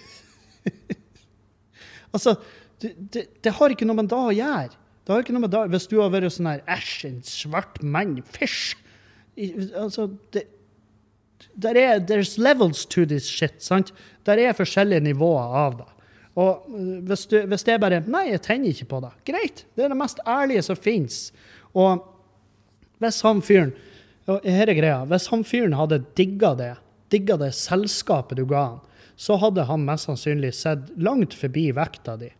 [2.14, 2.35] Altså,
[2.83, 4.74] det, det, det, har ikke noe med da å gjøre.
[5.05, 7.79] Det har ikke noe med da, Hvis du har vært sånn her Æsj, en svart
[7.83, 8.18] mann.
[8.35, 8.74] Fysj!
[9.79, 10.48] Altså, det
[11.61, 13.62] der er, There's levels to this shit.
[13.62, 13.92] sant?
[14.26, 15.88] Der er forskjellige nivåer av det.
[16.38, 19.12] Og øh, hvis, du, hvis det er bare Nei, jeg tenner ikke på det.
[19.26, 19.64] Greit.
[19.76, 21.33] Det er det mest ærlige som fins.
[21.74, 22.05] Og
[23.00, 23.72] hvis han fyren
[24.44, 26.74] her er greia, hvis han fyren hadde digga det,
[27.10, 28.80] digga det selskapet du ga han,
[29.20, 32.30] så hadde han mest sannsynlig sett langt forbi vekta di.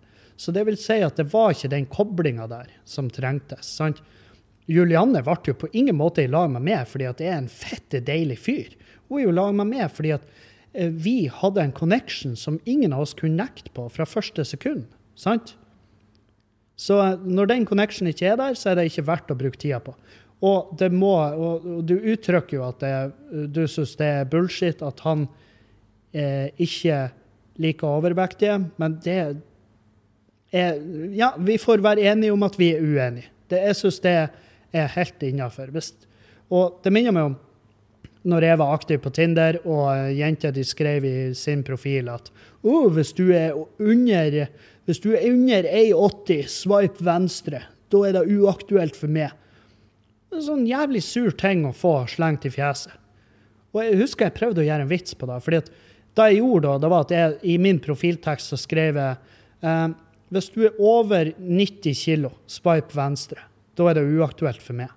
[0.41, 3.69] Så det vil si at det var ikke den koblinga der som trengtes.
[3.77, 4.01] sant?
[4.71, 7.51] Julianne ble jo på ingen måte i lag med meg fordi at jeg er en
[7.53, 8.77] fette deilig fyr.
[9.11, 10.25] Hun er jo i lag med meg fordi at
[10.73, 14.87] eh, vi hadde en connection som ingen av oss kunne nekte på fra første sekund.
[15.19, 15.57] sant?
[16.81, 19.61] Så eh, når den connection ikke er der, så er det ikke verdt å bruke
[19.61, 19.93] tida på.
[20.41, 22.93] Og, det må, og, du uttrykker jo at det,
[23.53, 25.27] du syns det er bullshit at han
[26.17, 27.03] eh, ikke
[27.61, 29.39] liker overvektige, men det er
[30.51, 33.29] Ja, vi får være enige om at vi er uenige.
[33.47, 34.15] Det, jeg syns det
[34.75, 35.71] er helt innafor.
[36.51, 37.37] Og det minner meg om
[38.27, 42.91] når jeg var aktiv på Tinder, og jenter de skrev i sin profil at oh,
[42.93, 44.49] hvis du er under
[44.85, 47.63] hvis du er under 1,80, swipe venstre.
[47.93, 49.31] Da er det uaktuelt for meg.
[50.31, 52.95] Det en sånn jævlig sur ting å få slengt i fjeset.
[53.75, 55.41] Og jeg husker jeg prøvde å gjøre en vits på det.
[55.43, 55.71] fordi at
[56.19, 59.19] da jeg gjorde da, det var at jeg i min profiltekst så skrev jeg
[59.63, 59.89] eh,
[60.31, 63.43] hvis du er over 90 kg, swipe venstre.
[63.79, 64.91] Da er det uaktuelt for meg.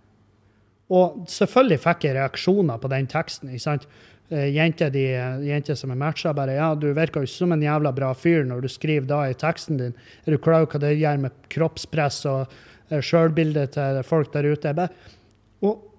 [0.94, 3.50] Og selvfølgelig fikk jeg reaksjoner på den teksten.
[3.50, 3.88] ikke sant?
[4.30, 5.08] Eh, jenter, de,
[5.46, 8.64] jenter som er matcha, bare ja, du virker jo som en jævla bra fyr når
[8.64, 9.98] du skriver da i teksten din.
[10.26, 12.54] Er du klar over hva det gjør med kroppspress og
[12.92, 14.70] uh, sjølbildet til folk der ute?
[14.70, 14.94] Jeg Bare,
[15.64, 15.90] og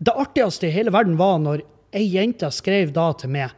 [0.00, 1.64] det artigste i hele verden var når
[1.96, 3.52] ei jente skrev da til meg,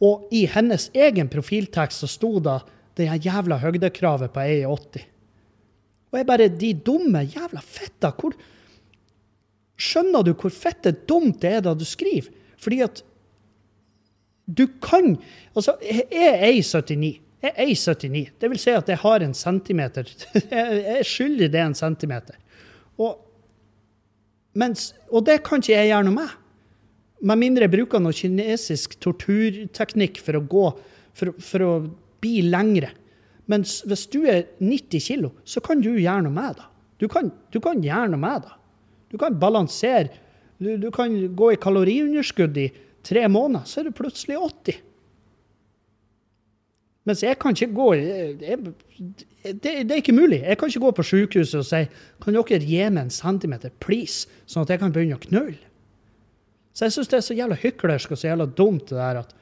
[0.00, 2.60] og i hennes egen profiltekst så sto det
[2.98, 5.04] det jævla høgdekravet på 1,80.
[6.10, 8.10] Og jeg bare De dumme jævla fitta!
[8.16, 8.34] Hvor
[9.80, 12.28] Skjønner du hvor fitte dumt det er da du skriver?
[12.60, 13.02] Fordi at
[14.44, 15.14] du kan
[15.54, 17.20] Altså, jeg er 1,79.
[17.40, 18.32] Jeg er 1,79.
[18.40, 20.04] Det vil si at jeg har en centimeter.
[20.50, 22.36] Jeg skylder det en centimeter.
[22.98, 23.16] Og,
[24.58, 26.38] mens, og det kan ikke jeg gjøre noe med.
[27.20, 30.64] Med mindre jeg bruker noe kinesisk torturteknikk for å gå
[31.16, 31.72] for, for å
[32.22, 32.92] bli lengre.
[33.50, 36.66] Mens hvis du er 90 kg, så kan du gjøre noe med det.
[37.02, 38.54] Du kan, du kan gjøre noe med det.
[39.10, 40.12] Du kan balansere.
[40.60, 42.68] Du, du kan gå i kaloriunderskudd i
[43.06, 44.80] tre måneder, så er du plutselig 80.
[47.10, 48.58] Mens jeg kan ikke gå jeg,
[49.42, 50.42] det, det, er ikke mulig.
[50.44, 51.82] Jeg kan ikke gå på sykehuset og si
[52.22, 55.58] kan dere gi meg en centimeter, please, sånn at jeg kan begynne å knulle.
[56.76, 59.32] Så jeg syns det er så jævla hyklersk og så jævla dumt det der at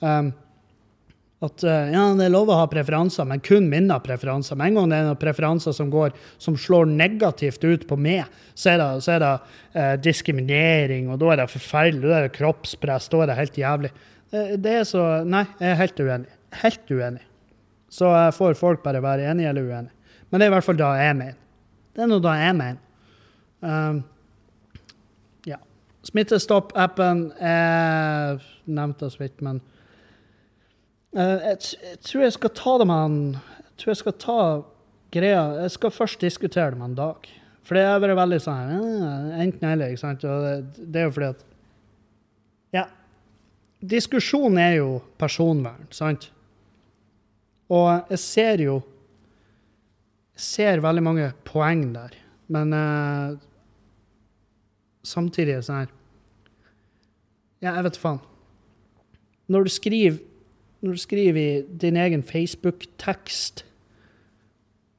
[0.00, 0.34] um,
[1.44, 4.56] at uh, ja, det er lov å ha preferanser, men kun mine preferanser.
[4.56, 8.24] Med en gang det er noen preferanser som, går, som slår negativt ut på meg,
[8.56, 9.32] så er det, så er det
[9.76, 12.08] eh, diskriminering, og da er det forferdelig.
[12.08, 13.92] Da er det kroppspress, da er det helt jævlig.
[14.32, 16.35] Det, det er så Nei, jeg er helt uenig.
[16.62, 17.24] Helt uenig.
[17.92, 19.92] Så får folk bare være enige eller uenige.
[20.30, 21.38] Men det er i hvert fall da jeg mener.
[21.94, 22.82] Det er nå da jeg mener.
[23.64, 24.02] Um,
[25.48, 25.56] ja.
[26.04, 29.62] Smittestopp-appen er nevnt så vidt, men
[31.16, 34.38] uh, jeg, jeg, tror jeg skal ta det med han Jeg tror jeg skal ta
[35.16, 37.32] greia Jeg skal først diskutere det med en Dag.
[37.66, 38.76] For det har vært veldig sånn
[39.40, 39.90] Enten eller.
[39.94, 40.28] ikke sant?
[40.28, 41.44] Og det, det er jo fordi at
[42.76, 42.86] Ja.
[43.80, 44.90] Diskusjon er jo
[45.20, 46.30] personvern, sant?
[47.72, 48.76] Og jeg ser jo
[50.36, 52.12] Jeg ser veldig mange poeng der.
[52.52, 53.38] Men uh,
[55.02, 55.92] samtidig er det sånn her
[57.64, 58.20] Ja, jeg vet faen.
[59.48, 60.18] Når du skriver
[60.84, 63.64] når du skriver i din egen Facebook-tekst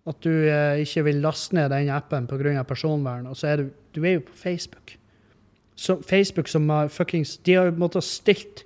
[0.08, 2.63] at du eh, ikke vil laste ned den appen pga.
[2.63, 4.95] personvern, og så er du, du er jo på Facebook.
[5.75, 8.63] Så Facebook som har fuckings De har måttet stilt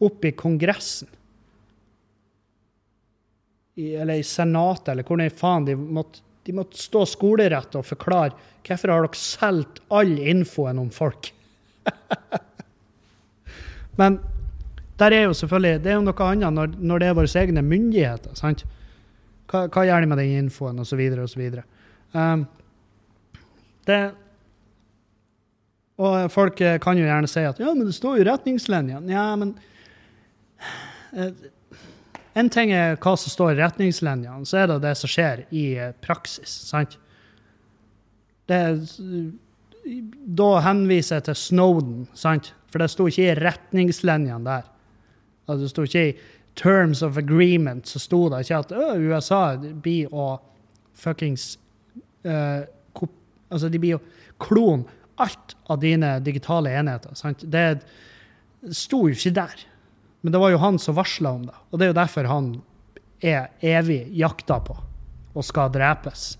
[0.00, 1.08] opp i Kongressen.
[3.76, 5.66] I, eller i Senatet, eller hvor faen.
[5.68, 8.34] De måtte, de måtte stå skolerett og forklare
[8.66, 11.30] hvorfor har dere solgt all infoen om folk.
[14.00, 14.18] Men
[14.98, 17.62] der er jo selvfølgelig, Det er jo noe annet når, når det er våre egne
[17.62, 18.34] myndigheter.
[18.34, 18.64] sant?
[19.46, 21.42] Hva, hva gjør de med den infoen, osv., osv.
[22.12, 22.46] Um,
[23.86, 24.00] det
[25.96, 29.12] Og folk kan jo gjerne si at ja, men det står jo retningslinjene.
[29.12, 29.54] Ja, men
[31.16, 31.30] uh,
[32.36, 35.66] En ting er hva som står i retningslinjene, så er det det som skjer i
[35.80, 36.52] uh, praksis.
[36.68, 36.98] sant?
[38.46, 38.60] Det,
[40.36, 42.52] da henviser jeg til Snowden, sant?
[42.70, 44.66] for det sto ikke i retningslinjene der.
[45.46, 46.16] Altså, det sto ikke i
[46.56, 50.36] terms of agreement så sto det ikke at USA blir å
[50.96, 51.54] fuckings
[52.26, 52.64] uh,
[53.46, 54.00] Altså, de blir å
[54.42, 54.90] klone
[55.22, 57.12] alt av dine digitale enheter.
[57.14, 57.44] Sant?
[57.46, 57.76] Det
[58.74, 59.60] sto jo ikke der.
[60.20, 61.54] Men det var jo han som varsla om det.
[61.70, 62.50] Og det er jo derfor han
[63.20, 64.76] er evig jakta på
[65.36, 66.34] og skal drepes.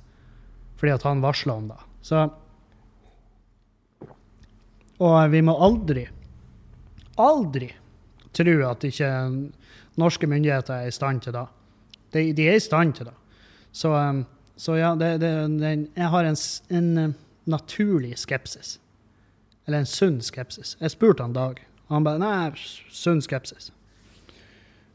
[0.77, 1.81] Fordi at han varsla om det.
[2.03, 2.29] Så
[4.99, 6.07] Og vi må aldri,
[7.21, 7.69] aldri
[8.33, 9.11] tro at ikke
[10.01, 11.45] norske myndigheter er i stand til det.
[12.13, 13.15] De, de er i stand til det.
[13.73, 14.25] Så, um,
[14.57, 16.37] så ja, det, det, det, jeg har en,
[16.71, 18.79] en, uh, naturlig skepsis.
[19.67, 20.77] Eller en sunn skepsis.
[20.81, 21.61] Jeg spurte han Dag.
[21.93, 22.53] Han bare Nei,
[22.93, 23.71] sunn skepsis.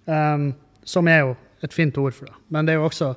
[0.05, 0.51] Um,
[0.83, 2.35] som er jo et fint ord for det.
[2.49, 3.13] Men det er jo også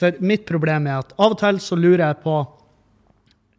[0.00, 2.34] For mitt problem er at av og til så lurer jeg på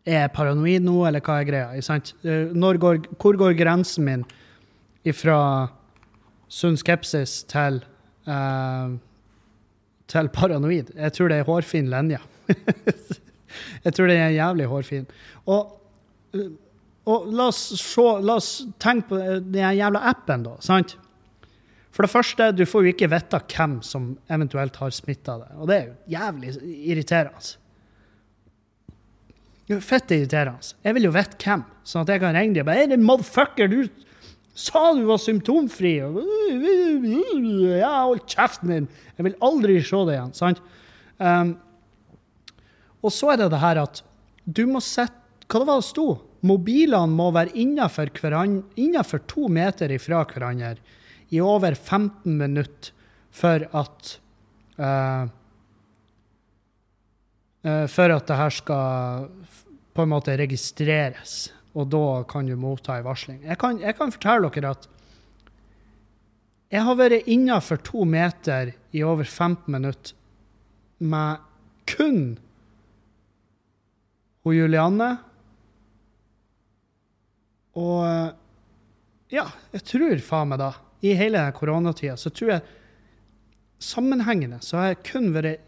[0.06, 2.02] er jeg paranoid nå, eller hva er greia?
[2.22, 4.26] Uh, går, hvor går grensen min
[5.16, 5.40] fra
[6.50, 7.80] sunn skepsis til
[8.28, 8.94] uh,
[10.12, 10.92] til paranoid.
[10.96, 12.20] Jeg tror det er hårfin linje.
[13.86, 15.06] Jeg tror det er jævlig hårfin.
[15.46, 15.72] Og,
[17.06, 20.56] og la, oss se, la oss tenke på den jævla appen, da.
[20.66, 20.96] sant?
[21.96, 25.52] For det første, du får jo ikke vite hvem som eventuelt har smitta deg.
[25.62, 26.56] Og det er jo jævlig
[26.92, 27.54] irriterende.
[29.66, 30.74] Er jo fett irriterende.
[30.84, 33.88] Jeg vil jo vite hvem, sånn at jeg kan ringe dem bare 'Hei, motherfucker, du
[34.56, 35.96] sa du var symptomfri!'
[37.80, 38.90] Ja, hold kjeften din!
[39.16, 40.34] Jeg vil aldri se det igjen.
[40.34, 40.62] sant?
[41.18, 41.58] Um,
[43.02, 44.04] og så er det det her at
[44.46, 45.14] du må sette
[45.48, 46.25] Hva det var det sto?
[46.46, 50.76] Mobilene må være innenfor to meter ifra hverandre
[51.34, 52.92] i over 15 minutter
[53.36, 54.12] for at
[54.80, 55.26] uh,
[57.66, 59.30] uh, For at det her skal
[59.96, 63.40] på en måte registreres, og da kan du motta en varsling.
[63.48, 64.90] Jeg kan, jeg kan fortelle dere at
[66.74, 70.16] jeg har vært innafor to meter i over 15 minutter
[71.00, 71.44] med
[71.88, 72.36] kun
[74.46, 75.10] hun Julianne.
[77.76, 80.72] Og ja, jeg tror faen meg da
[81.06, 82.66] i hele koronatida, så tror jeg
[83.84, 85.62] sammenhengende så har jeg kun vært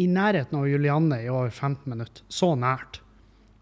[0.00, 2.24] i nærheten av Julianne i over 15 minutter.
[2.32, 3.02] Så nært.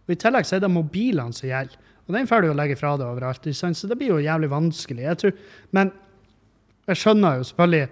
[0.06, 1.86] Og I tillegg så er det mobilene som gjelder.
[2.08, 3.48] Og den får du jo legge fra deg overalt.
[3.52, 5.04] Så det blir jo jævlig vanskelig.
[5.04, 5.40] Jeg tror,
[5.76, 5.90] men
[6.88, 7.88] jeg skjønner jo selvfølgelig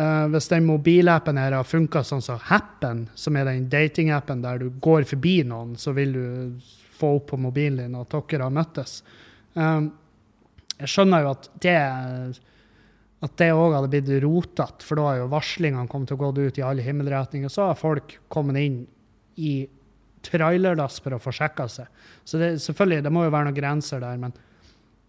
[0.00, 4.64] uh, Hvis den mobilappen her har funka sånn som Happen, som er den datingappen der
[4.64, 6.26] du går forbi noen, så vil du
[6.96, 8.98] få opp på mobilen din at dere har møttes.
[9.54, 9.90] Um,
[10.76, 11.78] jeg skjønner jo at det
[13.24, 16.48] at det òg hadde blitt rotete, for da har jo varslingene kommet til å gå
[16.50, 17.50] ut i alle himmelretninger.
[17.52, 18.82] Så har folk kommet inn
[19.40, 19.54] i
[20.26, 21.88] trailerlass for å få sjekka seg.
[22.24, 24.20] Så det, selvfølgelig, det må jo være noen grenser der.
[24.20, 24.34] Men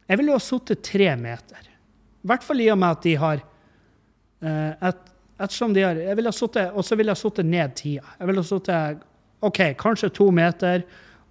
[0.08, 1.68] jeg ville jo ha sittet tre meter.
[1.68, 5.06] I hvert fall i og med at de har eh, et,
[5.38, 8.16] Ettersom de har jeg ville ha suttet, Og så ville jeg ha sittet ned tida.
[8.18, 9.04] Jeg ville ha sittet
[9.46, 10.82] OK, kanskje to meter,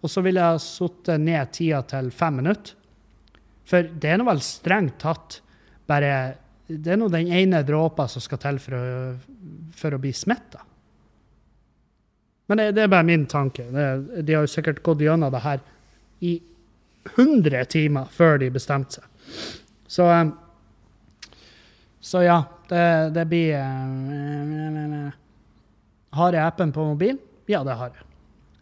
[0.02, 2.74] og så ville jeg sittet ned tida til fem minutter.
[3.66, 5.40] For det er nå vel strengt tatt
[5.90, 6.10] bare
[6.66, 8.86] Det er nå den ene dråpa som skal til for å,
[9.74, 10.64] for å bli smitta.
[12.46, 13.66] Men det, det, er bare min tanke.
[13.70, 15.62] De har jo sikkert gått gjennom det her
[16.26, 16.32] i
[17.14, 19.06] 100 timer før de bestemte seg.
[19.86, 20.32] Så, um,
[22.02, 22.82] så ja, det,
[23.14, 25.10] det blir uh,
[26.18, 27.22] Har jeg appen på mobilen?
[27.46, 28.05] Ja, det har jeg.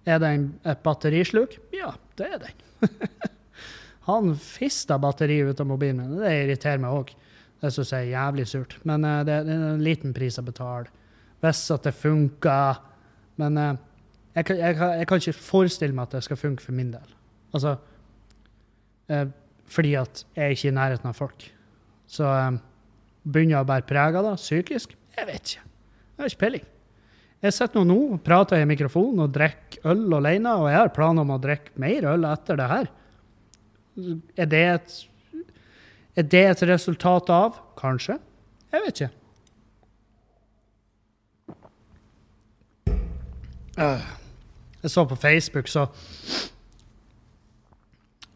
[0.04, 0.32] Er det
[0.68, 1.56] et batterisluk?
[1.72, 2.90] Ja, det er den.
[4.08, 6.18] Han fista batteriet ut av mobilen min.
[6.20, 7.14] Det irriterer meg òg.
[7.62, 8.76] Det syns jeg er jævlig surt.
[8.84, 10.92] Men uh, det, er en liten pris å betale.
[11.40, 12.82] Hvis at det funker.
[13.40, 13.70] Men uh,
[14.34, 17.16] jeg, kan, jeg, jeg, kan, ikke forestille meg at det skal funke for min del.
[17.56, 17.78] Altså
[19.08, 19.24] uh,
[19.72, 21.48] Fordi at jeg er ikke i nærheten av folk.
[22.04, 22.28] Så
[23.24, 24.92] begynner jeg å bære preg av det psykisk?
[25.16, 25.64] Jeg vet ikke.
[25.64, 26.70] Jeg har ikke peiling.
[27.42, 31.26] Jeg sitter nå og prater i mikrofonen og drikker øl alene, og jeg har planer
[31.26, 32.86] om å drikke mer øl etter det her.
[34.38, 34.94] Er det et,
[36.16, 37.60] er det et resultat av?
[37.78, 38.16] Kanskje.
[38.72, 39.12] Jeg vet ikke.
[43.76, 45.86] Jeg så på Facebook, så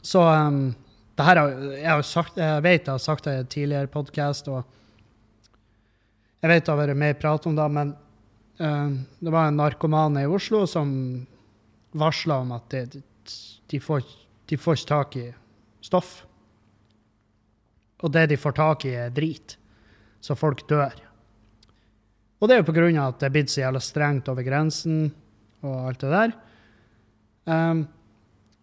[0.03, 0.75] Så um,
[1.17, 1.37] det her
[1.77, 4.63] jeg, har sagt, jeg vet jeg har sagt det i en tidligere podkast, og
[6.43, 7.91] jeg vet det har vært mer prat om det, men
[8.59, 10.89] det var en narkomane i Oslo som
[11.99, 13.03] varsla om at de,
[13.71, 14.03] de, får,
[14.51, 15.27] de får ikke tak i
[15.85, 16.25] stoff.
[18.03, 19.57] Og det de får tak i, er drit.
[20.21, 20.95] Så folk dør.
[22.39, 24.47] Og det er jo på grunn av at det er blitt så jævla strengt over
[24.47, 25.09] grensen
[25.67, 26.35] og alt det der.
[27.49, 27.87] Um,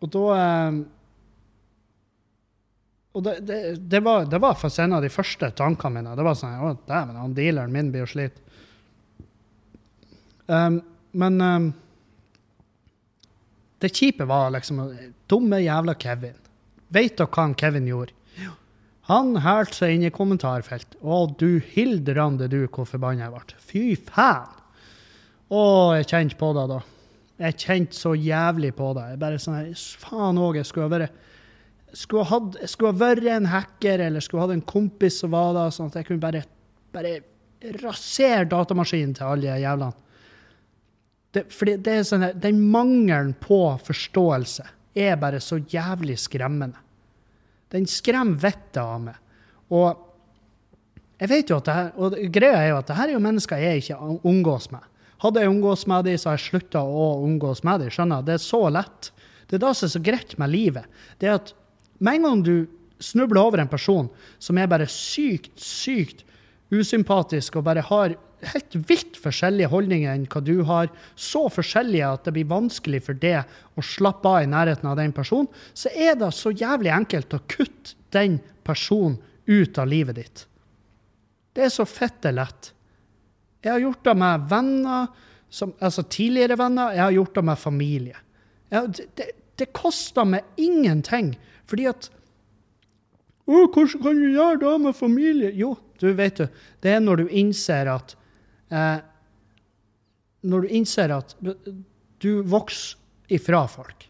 [0.04, 0.26] og da
[0.70, 0.84] um,
[3.16, 6.16] Og det, det, det, var, det var en av de første tankene mine.
[6.20, 8.42] Det var sånn Å, dæven, han dealeren min blir jo slitt.
[10.48, 10.82] Um,
[11.16, 11.40] men
[13.82, 14.82] det kjipe var liksom
[15.30, 16.38] Dumme jævla Kevin.
[16.94, 18.14] Vet dere hva Kevin gjorde?
[19.06, 20.96] Han hælte seg inn i kommentarfelt.
[21.06, 23.60] Å, du hildrande du, hvor forbanna jeg ble.
[23.62, 24.50] Fy faen!
[25.54, 25.62] Å,
[26.00, 26.80] jeg kjente på det da.
[27.46, 29.04] Jeg kjente så jævlig på det.
[29.12, 31.22] Jeg bare sånn Faen òg, jeg skulle ha vært
[31.96, 35.70] skulle skulle ha vært en hacker eller skulle ha hatt en kompis som var der,
[35.72, 36.42] sånn at jeg kunne bare,
[36.96, 37.14] bare
[37.84, 40.05] rasere datamaskinen til alle jævlene.
[41.36, 44.66] Det, fordi det er sånn, Den mangelen på forståelse
[44.96, 46.80] er bare så jævlig skremmende.
[47.74, 49.18] Den skremmer vettet av meg.
[49.76, 50.06] Og
[51.20, 53.24] jeg vet jo at det her, og greia er jo at det her er jo
[53.24, 54.84] mennesker jeg ikke omgås med.
[55.24, 57.92] Hadde jeg omgås med dem, så har jeg slutta å omgås med dem.
[57.92, 59.12] Skjønner Det er så lett.
[59.48, 60.88] Det er da som er så greit med livet.
[61.20, 61.54] Det er at
[62.04, 62.56] med en gang du
[63.04, 64.08] snubler over en person
[64.40, 66.24] som er bare sykt, sykt
[66.74, 72.26] usympatisk og bare har helt vilt forskjellige holdninger enn hva du har, så forskjellige at
[72.28, 73.38] det blir vanskelig for det
[73.76, 77.44] å slappe av i nærheten av den personen, så er det så jævlig enkelt å
[77.48, 80.46] kutte den personen ut av livet ditt.
[81.56, 82.72] Det er så fitte lett.
[83.64, 85.08] Jeg har gjort det med venner,
[85.50, 88.22] som, altså tidligere venner, jeg har gjort det med familie.
[88.74, 89.30] Jeg, det, det,
[89.62, 91.34] det koster meg ingenting,
[91.70, 92.10] fordi at
[93.46, 95.52] å, hvordan kan du gjøre det med familie?
[95.54, 96.48] Jo, du vet du,
[96.84, 98.16] det er når du innser at
[98.72, 98.98] eh,
[100.46, 101.36] Når du innser at
[102.22, 104.06] du vokser ifra folk,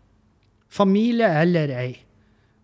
[0.68, 1.94] familie eller ei.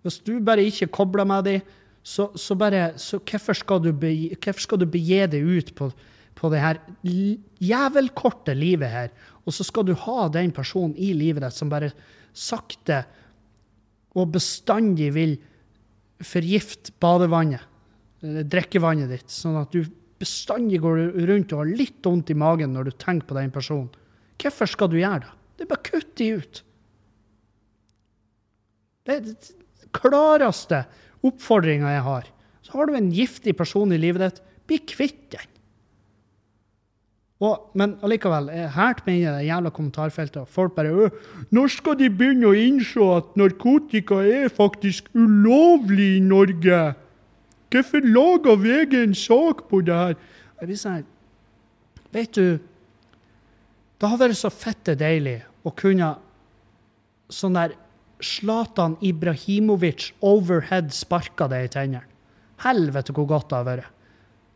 [0.03, 1.61] Hvis du bare ikke kobler med dem,
[2.03, 4.11] så, så, bare så hvorfor skal, du be,
[4.41, 5.91] hvorfor skal du begi deg ut på,
[6.35, 6.79] på det her
[7.61, 9.11] jævelkorte livet her,
[9.45, 11.91] og så skal du ha den personen i livet ditt som bare
[12.33, 13.03] sakte
[14.17, 15.37] og bestandig vil
[16.21, 17.63] forgifte badevannet,
[18.21, 19.85] drikkevannet ditt, sånn at du
[20.21, 23.89] bestandig går rundt og har litt vondt i magen når du tenker på den personen.
[24.41, 25.31] Hvorfor skal du gjøre det?
[25.57, 26.61] Det er bare kutt de ut.
[29.05, 29.39] Det er den
[29.97, 30.83] klareste
[31.25, 32.29] oppfordringa jeg har.
[32.65, 35.47] Så har du en giftig person i livet ditt, bli kvitt den.
[37.41, 40.49] Og, men allikevel, meg inn i det jævla kommentarfeltet.
[40.49, 41.09] Folk bare
[41.49, 46.83] Når skal de begynne å innse at narkotika er faktisk ulovlig i Norge?
[47.71, 50.17] Hvorfor lager VG en sak på det her?
[50.59, 51.07] Jeg blir sånn
[52.11, 52.59] Vet du,
[54.01, 56.09] det har vært så fette deilig å kunne
[57.31, 57.77] sånn der
[58.21, 62.03] Zlatan Ibrahimovic overhead sparka det i tennene.
[62.61, 63.87] Helvete hvor godt det har vært.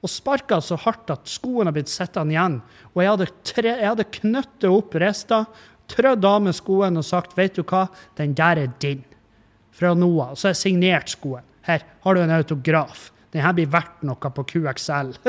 [0.06, 2.60] Og sparka så hardt at skoene har blitt sittende igjen.
[2.94, 5.40] Og jeg hadde, tre, jeg hadde knyttet opp rista,
[5.90, 7.88] trødd av med skoen og sagt vet du hva,
[8.20, 9.02] den der er din.
[9.74, 10.36] Fra nå av.
[10.36, 11.48] Så har jeg signert skoen.
[11.66, 13.10] Her har du en autograf.
[13.34, 15.16] Den her blir verdt noe på QXL.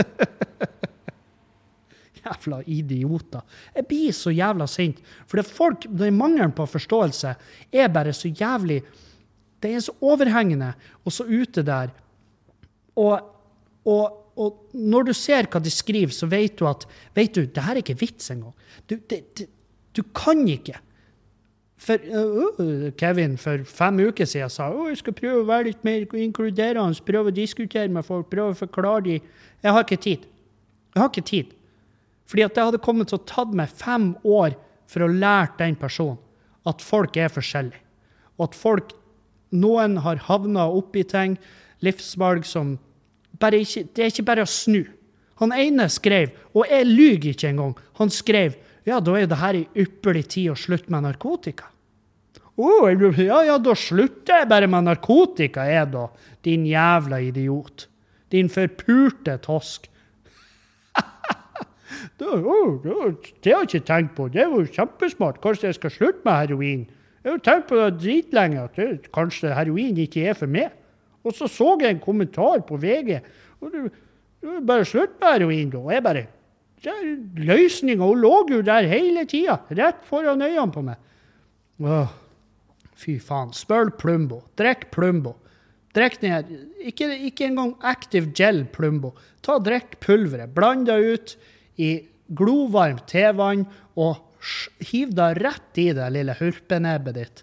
[2.26, 3.42] jævla idioter.
[3.74, 5.00] Jeg blir så jævla sint.
[5.26, 7.34] For det folk, den mangelen på forståelse
[7.72, 8.82] er bare så jævlig
[9.62, 10.74] Det er så overhengende
[11.04, 11.88] og så ute der.
[12.96, 13.20] Og,
[13.88, 16.84] og, og, når du ser hva de skriver, så vet du at
[17.16, 18.52] vet du, det her er ikke vits engang.
[18.84, 19.48] Du, det, det,
[19.96, 20.76] du kan ikke.
[21.76, 25.82] For uh, Kevin for fem uker siden sa at jeg skal prøve å være litt
[25.84, 29.26] mer inkluderende, prøve å diskutere med folk, prøve å forklare dem.
[29.62, 30.24] Jeg har ikke tid.
[30.94, 31.52] Jeg har ikke tid.
[32.26, 34.56] Fordi at det hadde kommet til å tatt meg fem år
[34.90, 36.18] for å lære den personen
[36.66, 37.82] at folk er forskjellige.
[38.36, 38.96] Og at folk
[39.54, 41.36] Noen har havna oppi ting,
[41.86, 42.74] livsvalg som
[43.38, 44.82] bare ikke Det er ikke bare å snu.
[45.38, 48.56] Han ene skrev, og jeg lyver ikke engang, han skrev
[48.86, 51.72] ja, da er jo det her ei ypperlig tid å slutte med narkotika.
[52.56, 56.06] Oh, ja, ja, da slutter jeg bare med narkotika, jeg, da.
[56.46, 57.88] Din jævla idiot.
[58.32, 59.90] Din forpurte tosk.
[62.18, 64.28] det, oh, det har jeg ikke tenkt på.
[64.32, 65.42] Det var jo kjempesmart.
[65.44, 66.86] Kanskje jeg skal slutte med heroin?
[67.26, 70.72] Jeg har tenkt på det dritlenge, at kanskje heroin ikke er for meg.
[71.26, 73.18] Og så så jeg en kommentar på VG.
[73.60, 73.88] og du,
[74.40, 75.82] du Bare slutt med heroin, da.
[75.82, 76.26] Og jeg bare
[76.84, 81.00] Løsninga hun lå jo der hele tida, rett foran øynene på meg.
[81.82, 82.12] Åh,
[82.96, 83.52] fy faen.
[83.56, 84.42] Spøl Plumbo.
[84.56, 85.34] Drikk Plumbo.
[85.96, 86.52] Drikk ned.
[86.84, 89.14] Ikke, ikke engang Active Gel Plumbo.
[89.44, 90.52] Ta Drikk pulveret.
[90.56, 91.36] Bland det ut
[91.80, 91.90] i
[92.36, 93.66] glovarmt tevann
[93.96, 94.22] og
[94.90, 97.42] hiv det rett i det lille hurpenebbet ditt.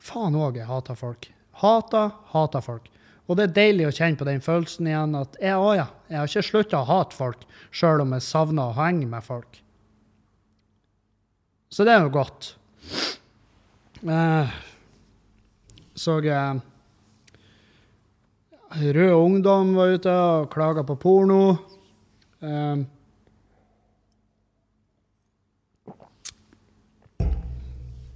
[0.00, 1.28] Faen òg, jeg hater folk.
[1.60, 2.86] Hater, hater folk.
[3.30, 6.18] Og det er deilig å kjenne på den følelsen igjen at jeg, å ja, jeg
[6.18, 9.60] har ikke slutta å hate folk, sjøl om jeg savner å henge med folk.
[11.70, 12.48] Så det er jo godt.
[14.02, 14.58] Eh,
[15.94, 16.58] så jeg
[18.70, 21.42] Rød Ungdom var ute og klaga på porno.
[22.42, 22.82] Eh,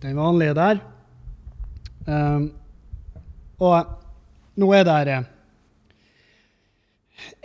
[0.02, 0.82] den vanlige der.
[2.10, 2.48] Eh,
[3.62, 4.02] og
[4.60, 5.18] nå er det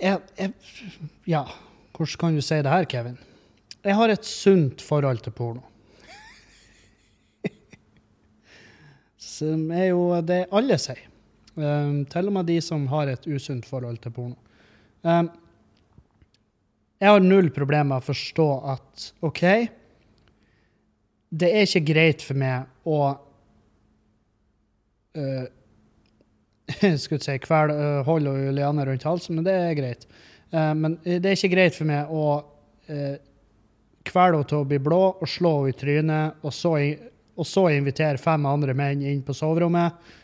[0.01, 0.53] jeg, jeg,
[1.29, 1.43] Ja,
[1.95, 3.17] hvordan kan du si det her, Kevin?
[3.83, 5.61] Jeg har et sunt forhold til porno.
[9.17, 11.05] Som er jo det alle sier.
[11.59, 14.35] Um, til og med de som har et usunt forhold til porno.
[15.03, 15.27] Um,
[16.99, 19.43] jeg har null problemer med å forstå at OK,
[21.29, 22.99] det er ikke greit for meg å
[25.19, 25.45] uh,
[27.03, 27.73] skulle si, kvel,
[28.05, 30.05] hold og Juliane rundt halsen, men det er greit.
[30.53, 33.17] Uh, men det er ikke greit for meg å uh,
[34.09, 36.73] kvele henne til å bli blå og slå henne i trynet, og så,
[37.39, 40.15] og så, invitere fem andre menn inn på soverommet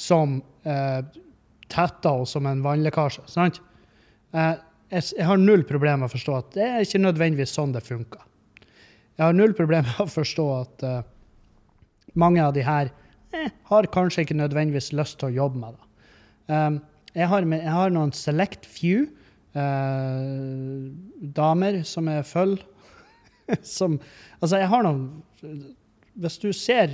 [0.00, 1.00] som uh,
[1.70, 3.26] tetter henne som en vannlekkasje.
[3.30, 3.62] sant?
[4.30, 7.82] jeg, jeg har null problem med å forstå at det er ikke nødvendigvis sånn det
[7.82, 8.22] funker.
[9.18, 11.00] Jeg har null problem med å forstå at uh,
[12.18, 12.88] mange av de her
[13.70, 15.86] har kanskje ikke nødvendigvis lyst til å jobbe med det.
[16.50, 16.80] Um,
[17.14, 19.06] jeg, har, jeg, har, noen select few
[19.54, 20.90] uh,
[21.38, 22.66] damer som jeg følger.
[23.66, 23.98] som
[24.40, 25.08] Altså, jeg har noen
[26.14, 26.92] Hvis du ser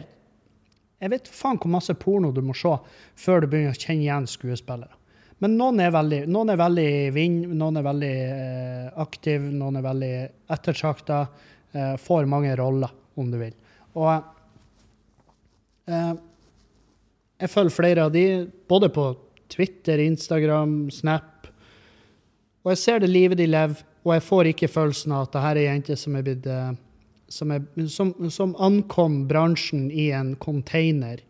[1.03, 2.72] Jeg vet faen hvor masse porno du må se
[3.20, 4.97] før du begynner å kjenne igjen skuespillere.
[5.45, 9.84] Men noen er veldig, noen er veldig vind, noen er veldig eh, aktiv, noen er
[9.84, 10.12] veldig
[10.57, 11.18] ettertrakta.
[11.76, 13.53] Eh, får mange roller, om du vil.
[14.01, 14.09] Og
[15.93, 16.14] eh,
[17.41, 19.11] jeg følger flere av de, både på
[19.53, 21.49] Twitter, Instagram, Snap.
[22.64, 25.43] Og jeg ser det livet de lever, og jeg får ikke følelsen av at det
[25.45, 26.74] her er jenter jente som er blitt eh,
[27.28, 31.22] som, er, som, som, ankom bransjen i en container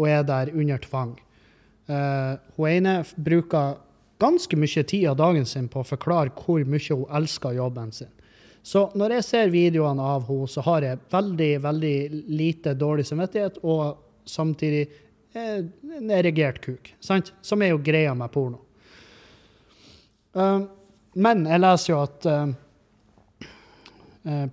[0.00, 1.12] og er der under tvang.
[1.90, 3.76] Uh, hun ene bruker
[4.22, 8.10] ganske mye tid av dagen sin på å forklare hvor mye hun elsker jobben sin.
[8.62, 11.96] Så når jeg ser videoene av henne, så har jeg veldig veldig
[12.30, 14.86] lite dårlig samvittighet og samtidig
[15.34, 17.32] en erigert kuk, sant?
[17.42, 18.60] som er jo greia med porno.
[20.36, 20.64] Uh,
[21.20, 22.52] men jeg leser jo at uh,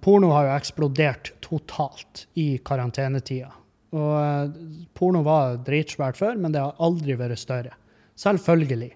[0.03, 3.51] porno har jo eksplodert totalt i karantenetida.
[3.95, 4.47] Og uh,
[4.95, 7.75] porno var dritsvært før, men det har aldri vært større.
[8.19, 8.91] Selvfølgelig.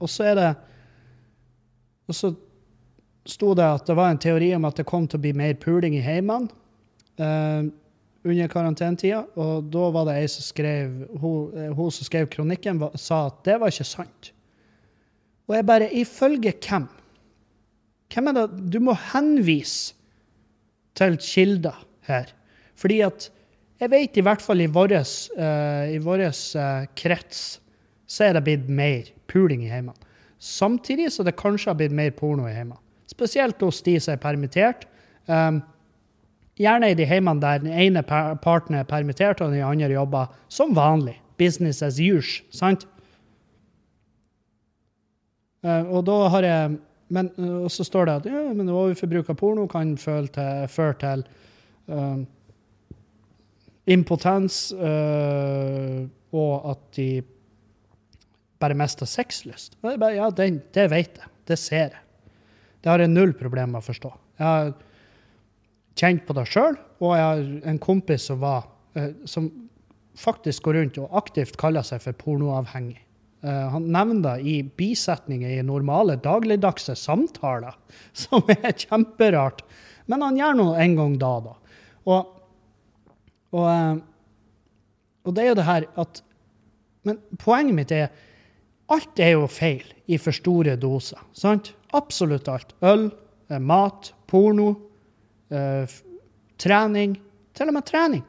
[0.00, 0.48] og så er det
[2.08, 2.30] Og så
[3.28, 5.54] sto det at det var en teori om at det kom til å bli mer
[5.60, 6.48] puling i heimene
[8.24, 9.22] under karantenetida.
[9.40, 13.42] Og da var det ei som skrev hun, eh, hun, som skrev kronikken, sa at
[13.46, 14.32] det var ikke sant.
[15.48, 16.88] Og jeg bare Ifølge hvem?
[18.10, 19.94] Hvem er det Du må henvise
[20.94, 22.26] til kilder her.
[22.76, 23.30] Fordi at
[23.80, 25.08] jeg vet i hvert fall i vår uh,
[25.96, 27.60] uh, krets
[28.10, 29.96] så er det blitt mer puling i hjemmene.
[30.40, 32.80] Samtidig så det kanskje har blitt mer porno i hjemmene.
[33.10, 34.86] Spesielt hos de som er permittert.
[35.26, 35.60] Um,
[36.60, 40.74] Gjerne i de heimene der den ene parten er permittert, og den andre jobber som
[40.76, 41.16] vanlig.
[41.40, 42.44] Business as usual.
[42.52, 42.84] Sant?
[45.64, 46.78] Uh, og da har jeg
[47.10, 50.94] men Og så står det at ja, men overforbruk av porno kan føre til, føre
[51.00, 51.24] til
[51.90, 52.20] uh,
[53.90, 54.60] impotens,
[56.30, 57.08] og at de
[58.62, 59.74] bare mister sexlyst.
[59.82, 60.46] Ja, det,
[60.76, 61.32] det vet jeg.
[61.50, 62.04] Det ser jeg.
[62.78, 64.12] Det har jeg null problemer med å forstå.
[64.38, 64.70] Jeg har
[65.98, 68.66] kjent på det sjøl, og jeg har en kompis som, var,
[68.98, 69.48] uh, som
[70.20, 72.98] faktisk går rundt og aktivt kaller seg for pornoavhengig.
[73.40, 77.76] Uh, han nevner det i bisetninger i normale dagligdagse samtaler,
[78.24, 79.64] som er kjemperart.
[80.10, 81.56] Men han gjør noe en gang da, da.
[82.10, 82.34] Og,
[83.54, 83.96] og, uh,
[85.26, 86.26] og det er jo det her at
[87.04, 88.10] Men poenget mitt er
[88.92, 91.20] alt er jo feil i for store doser.
[91.32, 91.70] sant?
[91.96, 92.74] Absolutt alt.
[92.84, 93.06] Øl,
[93.58, 94.74] mat, porno,
[95.54, 95.86] uh,
[96.60, 97.16] trening.
[97.56, 98.24] Til og med trening.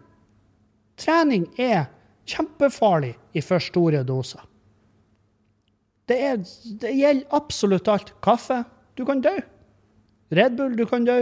[1.00, 1.90] Trening er
[2.30, 4.42] kjempefarlig i for store doser.
[6.10, 6.42] Det, er,
[6.82, 8.14] det, gjelder absolutt alt.
[8.24, 8.64] Kaffe
[9.00, 9.34] du kan dø.
[10.36, 11.22] Red Bull du kan dø.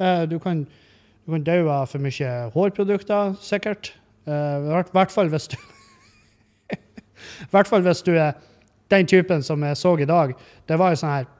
[0.00, 0.66] Uh, du kan,
[1.24, 3.94] du kan dø av for mye hårprodukter, sikkert.
[4.26, 5.56] I uh, hvert fall hvis du
[7.46, 8.34] I hvert fall hvis du er
[8.90, 10.34] den typen som jeg så i dag.
[10.68, 11.32] Det var jo sånn her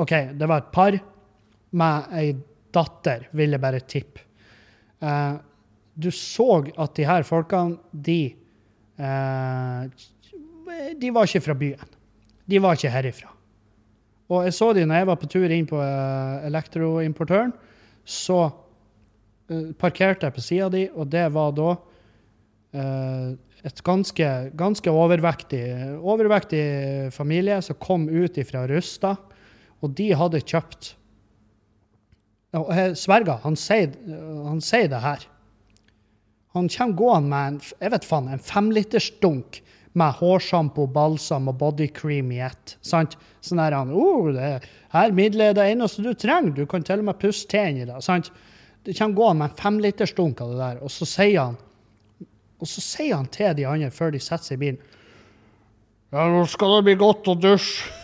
[0.00, 0.96] OK, det var et par
[1.72, 2.32] med ei
[2.74, 4.24] datter, vil jeg bare tippe.
[5.02, 5.36] Uh,
[5.94, 8.34] du så at de her folkene, de
[9.00, 9.90] uh,
[10.98, 11.94] De var ikke fra byen.
[12.48, 13.30] De var ikke herifra.
[14.32, 17.52] Og jeg så de når jeg var på tur inn på uh, elektroimportøren.
[18.04, 18.44] Så
[19.78, 21.74] parkerte jeg på sida di, og det var da
[23.68, 25.60] et ganske, ganske overvektig,
[26.00, 26.62] overvektig
[27.12, 29.12] familie som kom ut fra Rusta.
[29.84, 30.94] Og de hadde kjøpt
[32.60, 33.94] og jeg sverger, han sier,
[34.44, 35.26] han sier det her.
[36.52, 39.62] Han kommer gående med en jeg vet faen, en femlitersdunk
[39.96, 42.76] med hårsjampo, balsam og bodycream i ett.
[42.84, 43.16] sant?
[43.44, 47.00] Sånn der han, oh, det her middelet er det eneste du trenger, du kan til
[47.00, 48.00] og med pusse tennene i det.
[48.04, 48.30] sant?
[48.84, 51.60] Det kommer gående med en femlitersdunk av det der, og så sier han
[52.62, 54.78] og så sier han til de andre før de setter seg i bilen
[56.12, 58.01] Ja, nå skal det bli godt å dusje.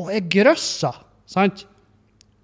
[0.00, 0.92] Og er grøssa.
[1.30, 1.64] Sant?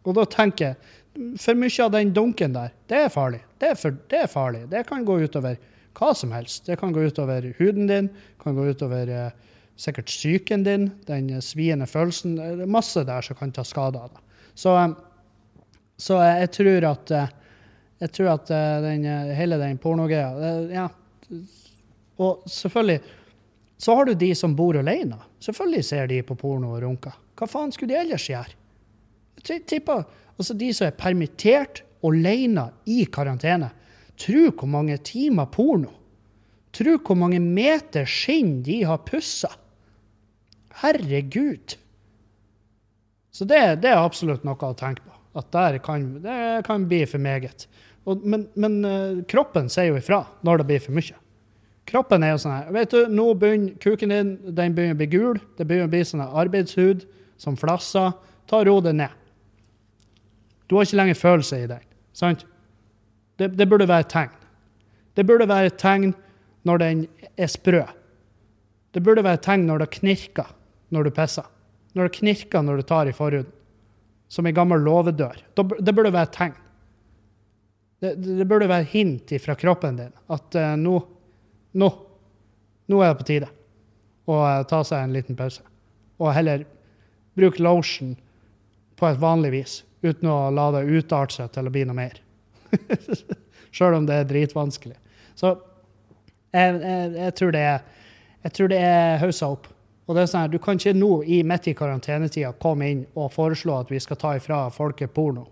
[0.07, 0.96] Og da tenker jeg
[1.42, 3.40] For mye av den dunken der, det er farlig.
[3.59, 4.62] Det er, for, det er farlig.
[4.70, 5.59] Det kan gå utover
[5.98, 6.68] hva som helst.
[6.68, 8.09] Det kan gå utover huden din,
[8.40, 12.38] kan gå utover eh, sikkert psyken din, den sviende følelsen.
[12.38, 14.22] Det er masse der som kan ta skade av det.
[14.55, 14.94] Så, eh,
[15.98, 17.36] så jeg tror at eh,
[18.01, 20.88] jeg tror at eh, den, hele den pornogreia ja.
[22.20, 23.01] Og selvfølgelig
[23.80, 25.16] Så har du de som bor alene.
[25.40, 27.14] Selvfølgelig ser de på porno og runker.
[27.41, 28.57] Hva faen skulle de ellers gjøre?
[29.41, 30.05] Tipper,
[30.36, 33.70] altså De som er permittert alene i karantene.
[34.20, 35.95] Tro hvor mange timer porno.
[36.76, 39.49] Tro hvor mange meter skinn de har pussa.
[40.82, 41.76] Herregud.
[43.32, 45.16] Så det, det, er absolutt noe å tenke på.
[45.41, 45.55] At
[45.86, 47.64] kan, det kan bli for meget.
[48.05, 51.16] Og, men, men uh, kroppen sier jo ifra når det blir for mye.
[51.91, 55.09] Kroppen er jo sånn her vet du, Nå begynner kuken din den begynner å bli
[55.11, 55.41] gul.
[55.57, 57.07] Det begynner å bli sånn arbeidshud
[57.41, 58.12] som flasser.
[58.51, 59.16] Ta ro det ned.
[60.68, 61.86] Du har ikke lenger følelse i den.
[62.12, 62.45] Sant?
[63.41, 64.34] Det, det, burde være et tegn.
[65.16, 66.12] Det burde være et tegn
[66.68, 67.05] når den
[67.41, 67.80] er sprø.
[68.95, 70.51] Det burde være et tegn når det knirker
[70.95, 71.47] når du pisser.
[71.97, 73.51] Når det knirker når du tar i forhuden.
[74.30, 75.41] Som ei gammel låvedør.
[75.57, 76.59] Det burde være et tegn.
[78.01, 80.95] Det, det, burde være hint fra kroppen din at uh, nå,
[81.76, 81.88] nå,
[82.88, 83.49] nå er det på tide
[84.24, 85.66] å uh, ta seg en liten pause.
[86.16, 86.64] Og heller
[87.39, 88.16] bruke lotion
[88.99, 92.20] på et vanlig vis, uten å la det utarte seg til å bli noe mer.
[93.74, 94.97] Sjøl om det er dritvanskelig.
[95.39, 95.55] Så
[96.51, 97.83] jeg, jeg, jeg tror det er
[98.41, 99.66] jeg tror det er haussa opp.
[100.09, 103.03] Og det er sånn her, Du kan ikke nå, i, midt i karantenetida, komme inn
[103.14, 105.45] og foreslå at vi skal ta ifra folket porno.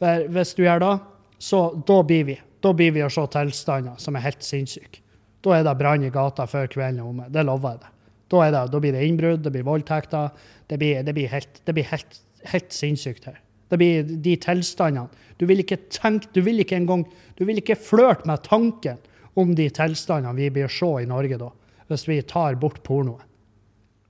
[0.00, 0.94] Hvis du gjør det,
[1.38, 5.00] så da blir vi da blir vi å se tilstander som er helt sinnssyke.
[5.40, 7.28] Da er det brann i gata før kvelden er omme.
[7.32, 7.94] Det lover jeg deg.
[8.30, 10.28] Da, da blir det innbrudd, det blir voldtekter.
[10.70, 12.20] Det blir, det blir, helt, det blir helt,
[12.52, 13.40] helt sinnssykt her.
[13.70, 15.08] Det blir de tilstandene.
[15.38, 17.06] Du vil ikke tenke, du vil ikke engang
[17.38, 18.98] Du vil ikke flørte med tanken
[19.38, 21.48] om de tilstandene vi blir se i Norge da,
[21.88, 23.22] hvis vi tar bort pornoen.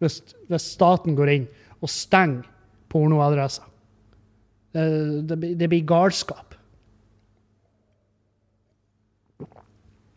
[0.01, 1.47] Hvis, hvis staten går inn
[1.81, 2.49] og stenger
[2.91, 3.69] pornoadresser.
[4.73, 4.85] Det,
[5.29, 6.55] det, det, blir galskap.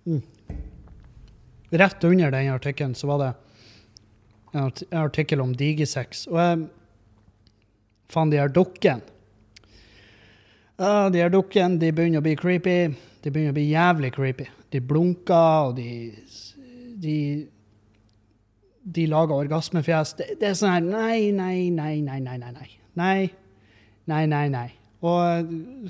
[0.05, 0.21] Mm.
[1.73, 3.31] Rett under den artikkelen så var det
[4.53, 6.27] en artikkel om digisex.
[6.31, 6.63] Og jeg
[8.13, 9.01] Faen, de her dukkene
[10.73, 12.77] Uh, de her dukkene de begynner å bli creepy.
[13.21, 14.47] De begynner å bli jævlig creepy.
[14.73, 16.13] De blunker, og de
[17.03, 17.17] De,
[18.83, 20.13] de lager orgasmefjes.
[20.17, 22.51] Det, det, er sånn her nei, nei, nei, nei, nei, nei.
[22.53, 23.27] Nei, nei,
[24.07, 24.25] nei.
[24.31, 24.69] nei, nei.
[25.03, 25.49] Og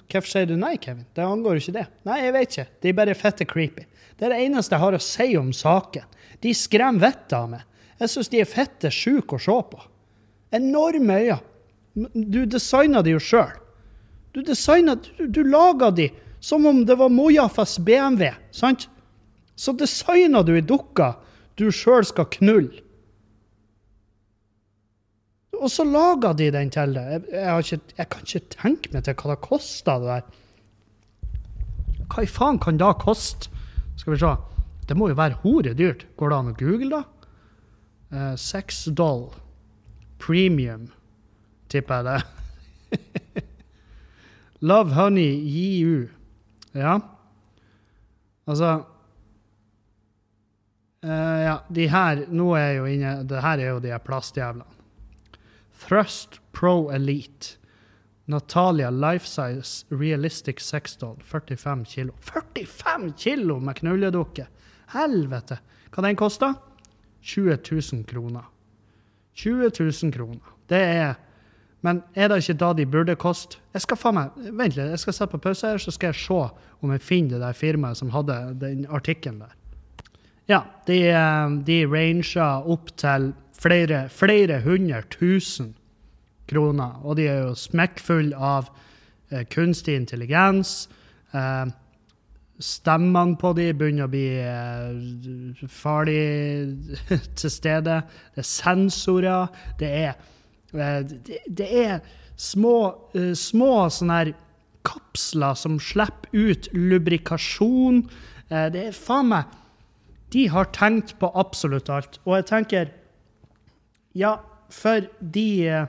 [0.09, 1.05] hvorfor sier du nei, Kevin?
[1.13, 1.85] Det angår jo ikke det.
[2.09, 2.65] Nei, jeg vet ikke.
[2.81, 3.85] De er bare fette creepy.
[4.17, 6.17] Det er det eneste jeg har å si om saken.
[6.41, 7.67] De skremmer vettet av meg.
[7.99, 9.81] Jeg syns de er fette sjuke å se på.
[10.53, 11.41] Enorme øyne.
[12.13, 13.51] Du designa de jo sjøl.
[14.33, 16.09] Du designa Du, du laga de
[16.43, 18.89] som om det var Mojafas BMW, sant?
[19.55, 21.13] Så designa du ei dukke
[21.55, 22.81] du sjøl skal knulle.
[25.63, 27.29] Og så laga de den til deg.
[27.31, 30.25] Jeg, jeg, jeg, kan ikke tenke meg til hva det kosta, det der.
[32.11, 33.53] Hva i faen kan det koste?
[33.95, 34.33] Skal vi se.
[34.89, 36.03] Det må jo være horedyrt.
[36.19, 37.03] Går det an å google, da?
[38.13, 39.33] Uh, Sex doll.
[40.19, 40.91] Premium,
[41.69, 43.43] tipper jeg det.
[44.69, 46.07] Love Honey JU.
[46.73, 46.99] Ja.
[48.47, 48.83] Altså
[51.03, 54.65] uh, Ja, de her Nå er jeg jo inne Det her er jo de plastjævlene.
[55.83, 57.57] Thrust Pro Elite.
[58.27, 61.17] Natalia Life Size Realistic Sexdoll.
[61.23, 62.13] 45 kilo.
[62.19, 64.47] 45 kilo med knulledukke!
[64.93, 65.57] Helvete!
[65.91, 66.53] Hva den koster?
[67.23, 68.49] 20 000 kroner.
[69.33, 70.57] 20 000 kroner.
[70.69, 71.13] Det er
[71.83, 73.57] men er det ikke da de burde koste?
[73.75, 76.21] Jeg skal faen meg, Vent litt, jeg skal sette på pause her, så skal jeg
[76.21, 76.37] se
[76.79, 79.51] om jeg finner det der firmaet som hadde den artikkelen der.
[80.47, 80.99] Ja, de,
[81.67, 85.73] de ranger opp til flere, flere hundre tusen
[86.47, 86.99] kroner.
[87.03, 88.71] Og de er jo smekkfulle av
[89.31, 90.87] eh, kunstig intelligens.
[91.35, 91.67] Eh,
[92.63, 96.19] stemmene på de begynner å bli eh, farlig
[97.39, 98.01] til stede.
[98.35, 99.65] Det er sensorer.
[99.79, 100.13] Det er
[100.73, 101.05] Eh,
[101.47, 101.99] det, er
[102.35, 102.77] små,
[103.13, 104.31] eh, små sånne her
[104.83, 108.03] kapsler som slipper ut lubrikasjon.
[108.49, 109.53] Det er faen meg
[110.33, 112.19] De har tenkt på absolutt alt.
[112.25, 112.91] Og jeg tenker
[114.13, 114.35] Ja,
[114.69, 115.87] for de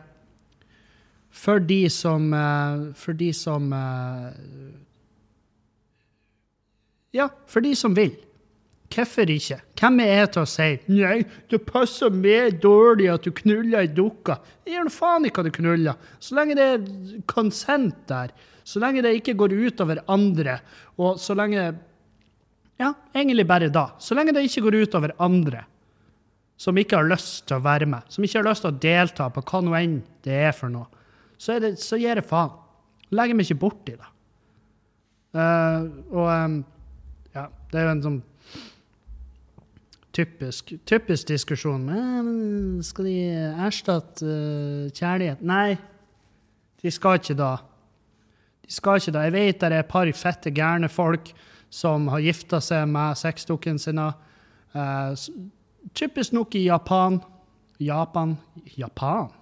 [1.31, 2.31] For de som
[2.95, 3.75] For de som
[7.15, 8.15] Ja, for de som vil.
[8.95, 9.59] Hvorfor ikke?
[9.81, 11.17] Hvem er jeg til å si nei,
[11.51, 14.37] det passer meg dårlig at du knuller ei dukke?
[14.67, 15.99] Jeg gir faen i hva du knuller.
[16.23, 16.85] Så lenge det er
[17.31, 18.35] konsent der,
[18.65, 20.61] så lenge det ikke går utover andre,
[21.01, 21.73] og så lenge
[22.75, 23.93] Ja, egentlig bare da.
[24.03, 25.63] Så lenge det ikke går utover andre
[26.59, 29.29] som ikke har lyst til å være med, som ikke har lyst til å delta
[29.31, 30.87] på hva nå enn det er for noe,
[31.39, 32.55] så, det, så gir jeg faen.
[33.15, 34.11] Legger meg ikke borti det.
[35.35, 36.55] Uh, og um,
[37.35, 38.21] ja, det er jo en sånn
[40.15, 41.83] typisk, typisk diskusjon.
[41.89, 43.17] Men skal de
[43.67, 45.43] erstatte uh, kjærlighet?
[45.43, 45.75] Nei,
[46.83, 47.57] de skal ikke da.
[48.65, 49.27] De skal ikke da.
[49.27, 51.33] Jeg vet det er et par fette gærne folk
[51.75, 54.09] som har gifta seg med sexdukkene sine.
[54.75, 55.15] Uh,
[55.95, 57.19] typisk nok i Japan.
[57.83, 58.37] Japan
[58.79, 59.33] Japan?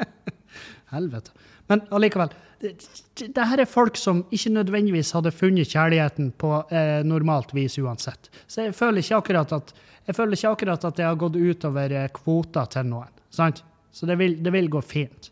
[0.94, 1.34] Helvete.
[1.72, 2.32] Men allikevel.
[2.60, 8.30] Det her er folk som ikke nødvendigvis hadde funnet kjærligheten på eh, normalt vis uansett.
[8.46, 9.74] Så jeg føler ikke akkurat at,
[10.08, 13.12] ikke akkurat at det har gått utover kvoter kvota til noen.
[13.34, 13.62] Sant?
[13.94, 15.30] Så det vil, det vil gå fint.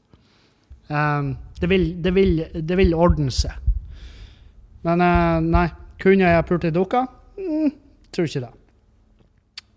[0.89, 3.55] Um, det, vil, det, vil, det, vil, ordne seg.
[4.87, 5.69] Men uh, nei.
[6.03, 7.05] Kunne jeg pult ei dukke?
[7.39, 7.69] Mm,
[8.11, 8.55] tror ikke det.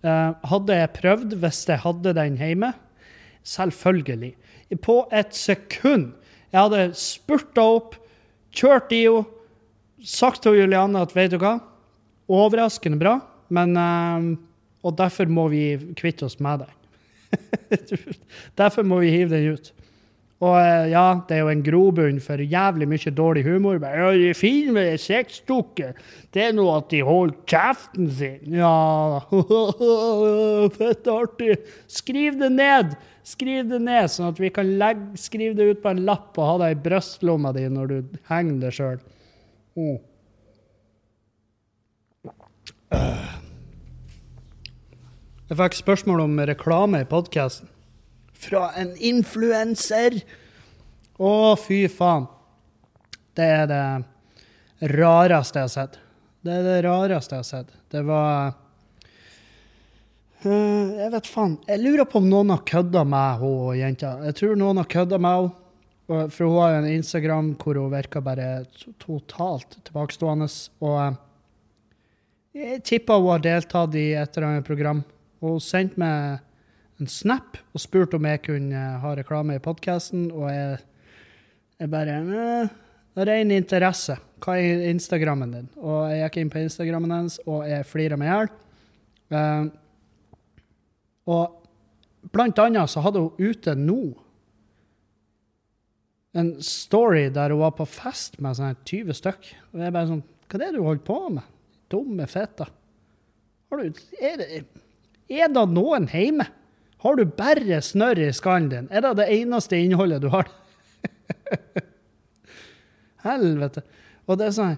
[0.06, 2.72] Uh, hadde jeg prøvd hvis jeg hadde den hjemme?
[3.45, 4.32] Selvfølgelig.
[4.82, 6.16] På et sekund
[6.56, 7.97] jeg hadde spurta opp,
[8.56, 9.28] kjørt i henne,
[10.06, 11.58] sagt til Julianne at vet du hva,
[12.32, 13.18] overraskende bra,
[13.53, 14.36] men uh,
[14.86, 15.64] Og derfor må vi
[15.97, 17.39] kvitte oss med deg.
[18.60, 19.72] derfor må vi hive den ut.
[20.45, 23.80] Og uh, ja, det er jo en grobunn for jævlig mye dårlig humor.
[23.82, 25.97] Ja, det fine med sexdukker,
[26.38, 28.53] det er nå at de holder kjeften sin.
[28.62, 29.26] Ja,
[30.78, 31.58] fett artig.
[31.89, 32.95] Skriv det ned.
[33.26, 36.46] Skriv det ned, sånn at vi kan legge, skrive det ut på en lapp og
[36.46, 39.00] ha det i brystlomma di når du henger det sjøl.
[39.76, 39.98] Mm.
[45.46, 47.70] Jeg fikk spørsmål om reklame i podkasten.
[48.46, 50.20] Fra en influenser!
[51.18, 52.26] Å, fy faen.
[53.36, 55.98] Det er det rareste jeg har sett.
[56.46, 57.74] Det er det rareste jeg har sett.
[57.90, 58.54] Det var
[60.46, 61.58] jeg vet faen.
[61.68, 64.16] Jeg lurer på om noen har kødda med hun jenta.
[64.28, 65.62] Jeg tror noen har kødda med henne.
[66.06, 68.50] For hun har jo en Instagram hvor hun virker bare
[69.02, 70.46] totalt tilbakestående.
[70.86, 71.16] Og uh,
[72.54, 75.02] jeg tipper hun har deltatt i et eller annet program.
[75.41, 76.43] Hun sendte meg
[77.02, 80.78] en snap og spurte om jeg kunne ha reklame i podkasten, og jeg,
[81.82, 82.22] jeg bare
[83.16, 84.18] Ren interesse.
[84.43, 85.68] Hva er Instagrammen din?
[85.80, 88.50] Og jeg gikk inn på Instagrammen hennes, og jeg flirer meg i hjel.
[91.26, 94.00] Og blant annet så hadde hun ute nå
[96.36, 99.52] en story der hun var på fest med sånn 20 stykk.
[99.72, 101.54] Og jeg bare sånn Hva er det du holder på med?
[101.90, 102.68] Dumme fetta.
[103.76, 104.44] Er,
[105.26, 106.46] er det noen hjemme?
[107.06, 108.88] Har du bare snørr i skallen din?
[108.90, 110.50] Er det det eneste innholdet du har?
[113.26, 113.84] Helvete.
[114.26, 114.78] Og det er sånn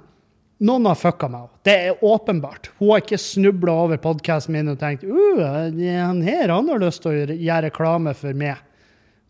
[0.58, 1.50] noen har fucka meg.
[1.68, 2.72] Det er åpenbart.
[2.80, 7.04] Hun har ikke snubla over podkasten min og tenkt uh, han her han har lyst
[7.04, 8.64] til å gjøre reklame for meg.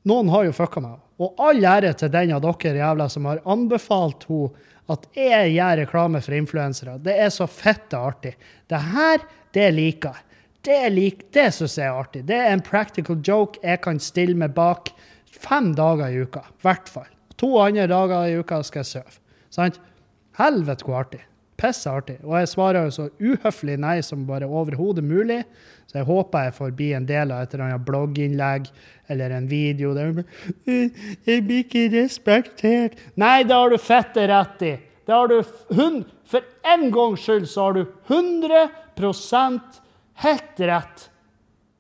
[0.08, 1.02] Noen har jo fucka meg.
[1.18, 5.82] Og all ære til den av dere jævla som har anbefalt henne at jeg gjør
[5.82, 6.94] reklame for influensere.
[7.04, 8.38] Det er så fette artig.
[8.72, 9.20] Det her,
[9.52, 10.24] det liker jeg.
[10.68, 12.22] Det, lik, det syns jeg er artig.
[12.28, 14.94] Det er en practical joke jeg kan stille meg bak
[15.32, 16.46] fem dager i uka.
[16.48, 17.10] I hvert fall.
[17.40, 19.20] To andre dager i uka skal jeg sove.
[19.54, 19.80] Sant?
[20.38, 21.24] Helvete hvor artig.
[21.58, 22.20] Pisse artig.
[22.22, 25.40] Og jeg svarer jo så uhøflig nei som bare overhodet mulig.
[25.90, 28.68] Så jeg håper jeg får bli en del av et eller annet blogginnlegg
[29.10, 30.22] eller en video der
[31.28, 33.00] Jeg blir ikke respektert.
[33.16, 34.74] Nei, det har du fette rett i.
[35.08, 35.40] Det har du
[36.28, 38.68] For en gangs skyld så har du 100
[40.18, 41.10] helt rett.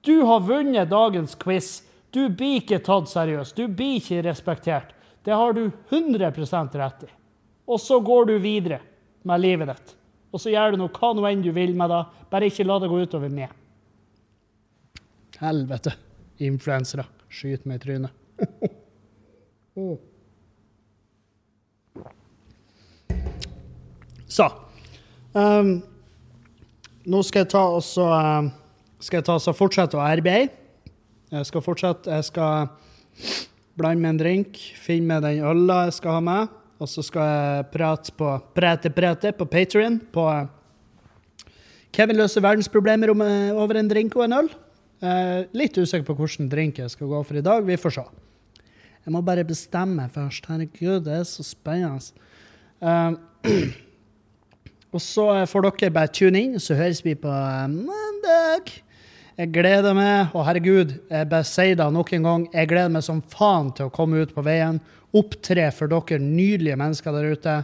[0.01, 1.83] Du har vunnet dagens quiz.
[2.09, 3.57] Du blir ikke tatt seriøst.
[3.57, 4.95] Du blir ikke respektert.
[5.27, 6.31] Det har du 100
[6.79, 7.16] rett i.
[7.67, 8.79] Og så går du videre
[9.27, 9.95] med livet ditt.
[10.31, 12.03] Og så gjør du noe hva nå enn du vil med det.
[12.31, 13.51] Bare ikke la det gå utover meg.
[15.41, 15.91] Helvete.
[16.43, 17.05] Influensere.
[17.29, 18.11] Skyt meg i trynet.
[24.27, 24.47] Så.
[25.33, 25.77] Um,
[27.07, 28.49] nå skal jeg ta og så um,
[28.99, 30.51] skal jeg ta så fortsette å arbeide.
[31.31, 32.69] Jeg skal fortsette Jeg skal
[33.77, 36.56] blande med en drink, finne med den øla jeg skal ha med.
[36.77, 40.27] Og så skal jeg prate på prate, prate på Patrion på
[41.97, 44.49] Kevin løser verdensproblemer om, eh, over en drink og en øl.
[45.01, 47.65] Eh, litt usikker på hvilken drink jeg skal gå for i dag.
[47.65, 48.03] Vi får se.
[49.05, 50.45] Jeg må bare bestemme først.
[50.45, 52.11] Herregud, det er så spennende.
[52.81, 53.15] Uh,
[54.93, 57.31] og så får dere bare tune inn, så høres vi på
[57.71, 58.67] mandag.
[59.37, 63.03] Jeg gleder meg, og herregud, jeg bare sier det nok en gang, jeg gleder meg
[63.05, 64.81] som faen til å komme ut på veien
[65.17, 67.59] opptre for dere nydelige mennesker der ute.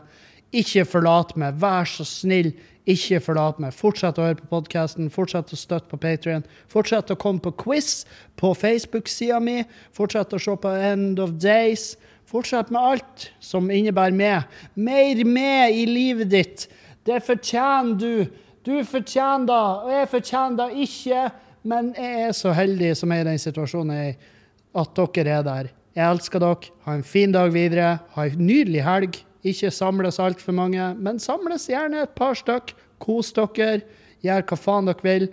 [0.53, 2.51] Ikke forlat meg, vær så snill.
[2.89, 3.71] Ikke forlat meg.
[3.73, 6.43] Fortsett å høre på podkasten, fortsett å støtte på Patrion.
[6.71, 8.03] Fortsett å komme på quiz
[8.39, 9.61] på Facebook-sida mi.
[9.95, 11.93] Fortsett å se på End of Days.
[12.27, 14.57] Fortsett med alt som innebærer med.
[14.75, 16.67] Mer med i livet ditt.
[17.07, 18.43] Det fortjener du.
[18.63, 21.23] Du fortjener det, og jeg fortjener det ikke.
[21.67, 24.31] Men jeg er så heldig som er i den situasjonen jeg er i,
[24.83, 25.71] at dere er der.
[25.93, 26.71] Jeg elsker dere.
[26.85, 27.99] Ha en fin dag videre.
[28.15, 29.19] Ha en nydelig helg.
[29.43, 32.73] Ikke samles altfor mange, men samles gjerne et par stykk.
[33.03, 33.83] Kos dere.
[34.23, 35.27] Gjør hva faen dere vil.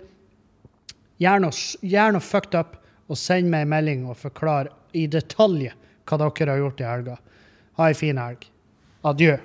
[1.21, 5.69] Gjør noe, gjør fucked up, og send meg en melding og forklar i detalj
[6.09, 7.17] hva dere har gjort i helga.
[7.77, 8.47] Ha ei en fin helg.
[9.07, 9.37] Adjø.